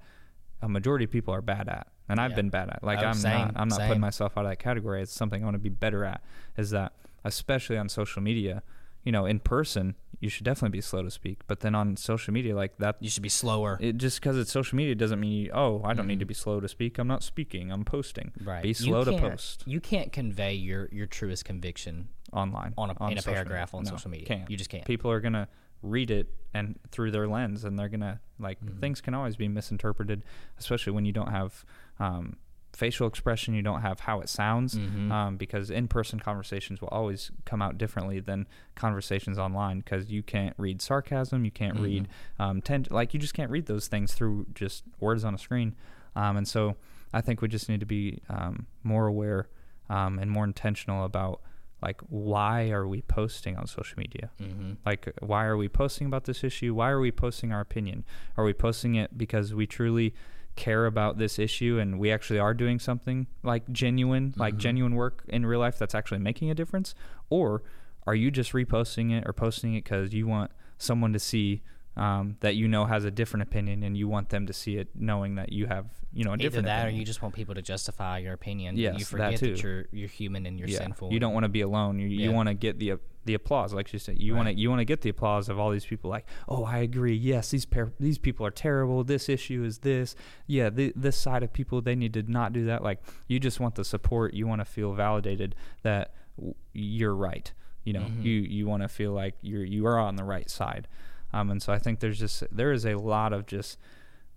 [0.61, 2.35] a majority of people are bad at and i've Yeah.
[2.35, 3.87] been bad at like Oh, i'm same, not i'm not same.
[3.87, 6.21] putting myself out of that category it's something i want to be better at
[6.57, 6.93] is that
[7.25, 8.63] especially on social media
[9.03, 12.33] you know in person you should definitely be slow to speak but then on social
[12.33, 13.77] media like that You should be slower.
[13.79, 16.29] it just because it's social media doesn't mean you, oh i don't need to Mhm.
[16.29, 18.63] be slow to speak i'm not speaking i'm posting right.
[18.63, 23.17] be slow to post You can't convey your your truest conviction online on a, in
[23.17, 23.33] a social media.
[23.33, 24.27] paragraph on No, social media.
[24.27, 24.49] can't.
[24.51, 24.85] You just can't.
[24.85, 25.47] people are gonna
[25.81, 28.79] read it and through their lens and they're gonna like Mhm.
[28.81, 30.23] things can always be misinterpreted
[30.57, 31.63] especially when you don't have
[31.99, 32.35] um,
[32.73, 35.11] facial expression you don't have how it sounds Mhm.
[35.11, 40.53] um, because in-person conversations will always come out differently than conversations online because you can't
[40.57, 42.03] read sarcasm you can't read
[42.37, 42.41] Mm-hmm.
[42.41, 45.75] um, ten- like you just can't read those things through just words on a screen
[46.15, 46.75] um, and so
[47.13, 49.49] i think we just need to be um, more aware
[49.89, 51.41] um, and more intentional about
[51.81, 54.73] like why are we posting on social media mm-hmm.
[54.85, 58.05] like why are we posting about this issue why are we posting our opinion
[58.37, 60.13] are we posting it because we truly
[60.59, 64.59] care about this issue and we actually are doing something like genuine like Mhm.
[64.59, 66.93] genuine work in real life that's actually making a difference
[67.29, 67.63] or
[68.05, 71.61] are you just reposting it or posting it because you want someone to see
[71.99, 74.87] um, that you know has a different opinion and you want them to see it
[74.95, 77.53] knowing that you have you know a Either different that, or you just want people
[77.55, 78.77] to justify your opinion.
[78.77, 79.55] Yes, you that forget too.
[79.61, 80.79] you're you're human and you're yeah.
[80.79, 81.11] sinful.
[81.11, 81.99] You don't want to be alone.
[81.99, 82.93] You, you want to get the
[83.25, 84.17] the applause, like you said.
[84.17, 86.09] You want to you want to get the applause of all these people.
[86.09, 87.13] Like, oh, I agree.
[87.15, 89.03] Yes, these par- these people are terrible.
[89.03, 90.15] This issue is this.
[90.47, 92.81] Yeah, th- this side of people they need to not do that.
[92.81, 94.33] Like, you just want the support.
[94.33, 97.51] You want to feel validated that w- you're right.
[97.83, 98.23] You know, Mhm.
[98.23, 100.87] you you want to feel like you're you are on the right side.
[101.33, 103.77] Um, and so I think there's just there is a lot of just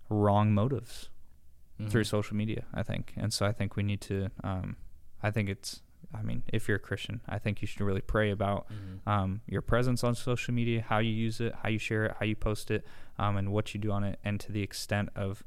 [0.09, 1.09] wrong motives
[1.89, 2.07] through Mhm.
[2.07, 2.65] social media.
[2.73, 4.29] I think, and so I think we need to.
[4.43, 4.77] Um,
[5.21, 5.81] I think it's.
[6.13, 9.07] I mean, if you're a Christian, I think you should really pray about Mhm.
[9.11, 12.25] um, your presence on social media, how you use it, how you share it, how
[12.25, 12.85] you post it,
[13.17, 15.43] um, and what you do on it, and to the extent of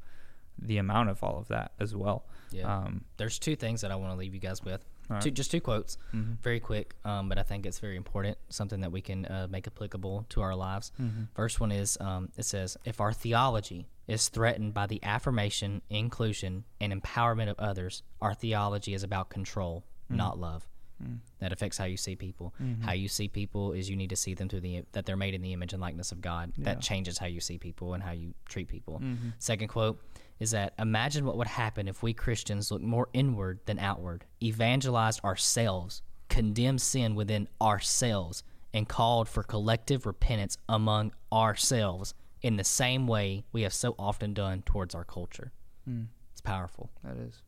[0.58, 2.24] the amount of all of that as well.
[2.50, 2.64] Yeah.
[2.78, 4.84] Um, There's two things that I want to leave you guys with.
[5.10, 6.38] All two, just two quotes, Mhm.
[6.40, 9.66] very quick, um, but I think it's very important, something that we can uh, make
[9.66, 10.92] applicable to our lives.
[11.00, 11.28] Mhm.
[11.34, 16.64] First one is um, it says, if our theology is threatened by the affirmation, inclusion,
[16.80, 20.16] and empowerment of others, our theology is about control, Mm.
[20.16, 20.68] not love.
[21.02, 21.18] Mm.
[21.40, 22.54] That affects how you see people.
[22.62, 22.82] Mhm.
[22.82, 25.34] How you see people is you need to see them through the that they're made
[25.34, 26.52] in the image and likeness of God.
[26.56, 26.64] Yeah.
[26.64, 29.00] That changes how you see people and how you treat people.
[29.00, 29.34] Mhm.
[29.38, 30.00] Second quote
[30.38, 35.24] is that imagine what would happen if we Christians looked more inward than outward, evangelized
[35.24, 38.42] ourselves, condemned sin within ourselves,
[38.74, 44.34] and called for collective repentance among ourselves in the same way we have so often
[44.34, 45.52] done towards our culture.
[45.88, 46.06] Mm.
[46.32, 46.90] It's powerful.
[47.02, 47.42] That is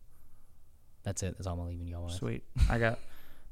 [1.02, 1.36] That's it.
[1.36, 2.14] That's all I'm leaving y'all with.
[2.14, 2.44] sweet.
[2.70, 2.98] I got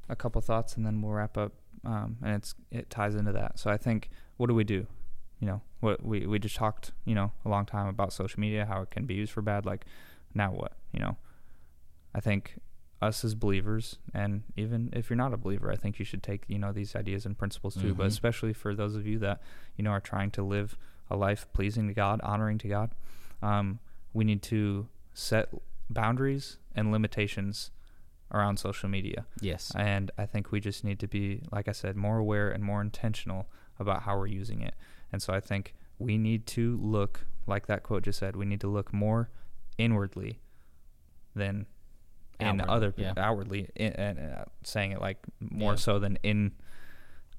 [0.09, 1.53] a couple thoughts, and then we'll wrap up.
[1.85, 3.59] Um, and it's it ties into that.
[3.59, 4.87] So I think, what do we do?
[5.39, 8.65] You know, what we we just talked, you know, a long time about social media,
[8.65, 9.65] how it can be used for bad.
[9.65, 9.85] Like,
[10.33, 10.73] now what?
[10.91, 11.17] You know,
[12.15, 12.59] I think
[13.01, 16.43] us as believers, and even if you're not a believer, I think you should take
[16.47, 17.93] you know these ideas and principles too.
[17.93, 18.07] But Mhm.
[18.07, 19.41] especially for those of you that
[19.75, 20.77] you know are trying to live
[21.09, 22.95] a life pleasing to God, honoring to God,
[23.43, 23.79] um,
[24.13, 25.53] we need to set
[25.89, 27.71] boundaries and limitations
[28.31, 29.25] around social media.
[29.39, 29.71] Yes.
[29.75, 32.81] And I think we just need to be, like I said, more aware and more
[32.81, 33.47] intentional
[33.79, 34.73] about how we're using it.
[35.11, 38.61] And so I think we need to look, like that quote just said, we need
[38.61, 39.29] to look more
[39.77, 40.39] inwardly
[41.35, 41.65] than
[42.39, 43.13] in Outwardly, other yeah.
[43.17, 45.77] outwardly, in, and uh, saying it like more Yeah.
[45.77, 46.51] so than in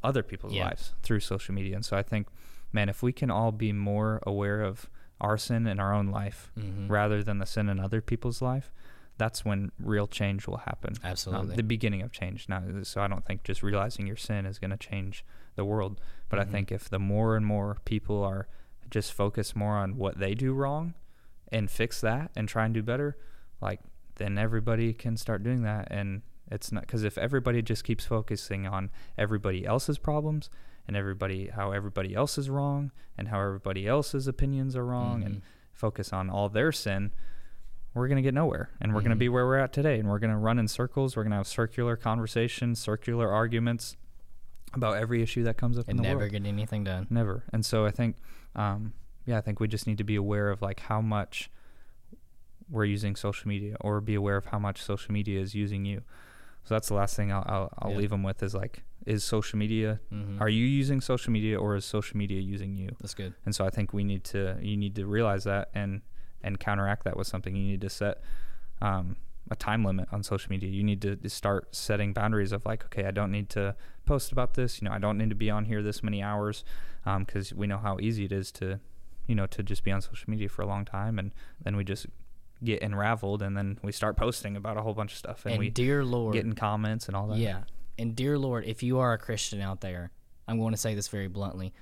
[0.03, 0.67] other people's Yeah.
[0.67, 1.77] lives through social media.
[1.77, 2.27] And so I think,
[2.73, 4.89] man, if we can all be more aware of
[5.21, 6.89] our sin in our own life Mhm.
[6.89, 8.73] rather than the sin in other people's life,
[9.19, 10.95] that's when real change will happen.
[11.03, 11.57] Um, Absolutely.
[11.57, 12.49] the beginning of change.
[12.49, 15.25] Now, so I don't think just realizing your sin is going to change
[15.57, 16.43] the world, but Mhm.
[16.43, 18.49] I think if the more and more people are
[18.91, 20.95] just focus more on what they do wrong
[21.53, 23.17] and fix that and try and do better,
[23.61, 23.81] like
[24.17, 28.67] then everybody can start doing that and it's not because if everybody just keeps focusing
[28.67, 30.49] on everybody else's problems
[30.87, 35.37] and everybody how everybody else is wrong and how everybody else's opinions are wrong and
[35.37, 35.43] Mhm.
[35.73, 37.13] focus on all their sin
[37.95, 39.21] we're going to get nowhere and we're going to Mhm.
[39.21, 41.37] be where we're at today and we're going to run in circles we're going to
[41.37, 43.97] have circular conversations circular arguments
[44.75, 47.07] about every issue that comes up in and the never world get anything done.
[47.11, 48.17] never and so i think
[48.57, 48.93] um,
[49.27, 51.51] yeah i think we just need to be aware of like how much
[52.71, 56.03] we're using social media or be aware of how much social media is using you
[56.65, 59.59] so that's the last thing i'll, I'll, I'll leave them with is like is social
[59.59, 60.39] media Mhm.
[60.41, 63.33] are you using social media or is social media using you That's good.
[63.47, 66.03] and so I think we need to you need to realize that and
[66.43, 67.57] and counteract that with something.
[67.57, 68.21] You need to set
[68.81, 69.17] um,
[69.51, 70.69] a time limit on social media.
[70.69, 73.75] You need to to start setting boundaries of like, okay, I don't need to
[74.07, 74.81] post about this.
[74.81, 76.65] You know, I don't need to be on here this many hours
[77.19, 78.81] because we know how easy it is to,
[79.27, 81.33] you know, to just be on social media for a long time, and
[81.63, 82.07] then we just
[82.63, 85.59] get unraveled, and then we start posting about a whole bunch of stuff, and, And,
[85.61, 87.39] we dear Lord, get in comments and all that.
[87.39, 87.63] Yeah.
[87.99, 90.11] And dear Lord, if you are a Christian out there,
[90.47, 91.73] I'm going to say this very bluntly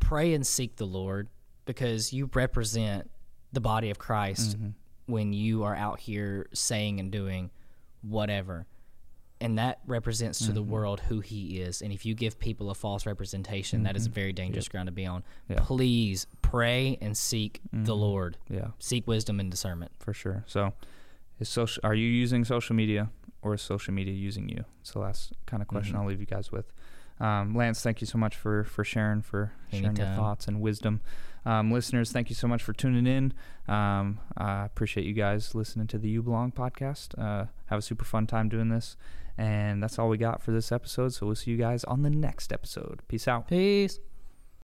[0.00, 1.28] pray and seek the Lord
[1.64, 3.10] because you represent
[3.52, 4.74] the body of Christ Mhm.
[5.06, 7.50] When you are out here saying and doing
[8.02, 8.66] whatever.
[9.40, 10.68] And that represents to the Mhm.
[10.68, 11.82] world who he is.
[11.82, 14.14] And if you give people a false representation, that is a Mhm.
[14.14, 15.22] very dangerous ground to be on.
[15.48, 15.58] Yeah.
[15.60, 17.98] Please pray and seek the Mhm.
[17.98, 18.38] Lord.
[18.48, 18.68] Yeah.
[18.78, 19.92] Seek wisdom and discernment.
[19.98, 20.44] for sure.
[20.46, 20.72] So,
[21.40, 21.80] is social?
[21.84, 23.10] Are you using social media,
[23.42, 24.64] or is social media using you?
[24.80, 26.00] It's the last kind of question Mhm.
[26.00, 26.72] I'll leave you guys with.
[27.20, 31.00] Um, Lance, thank you so much for for sharing, for sharing your thoughts and wisdom.
[31.44, 33.34] Um, listeners, thank you so much for tuning in.
[33.66, 37.18] Um, I appreciate you guys listening to the You Belong podcast.
[37.18, 38.96] Uh, have a super fun time doing this,
[39.38, 41.14] and that's all we got for this episode.
[41.14, 43.02] So we'll see you guys on the next episode.
[43.08, 43.48] Peace out.
[43.48, 43.98] Peace.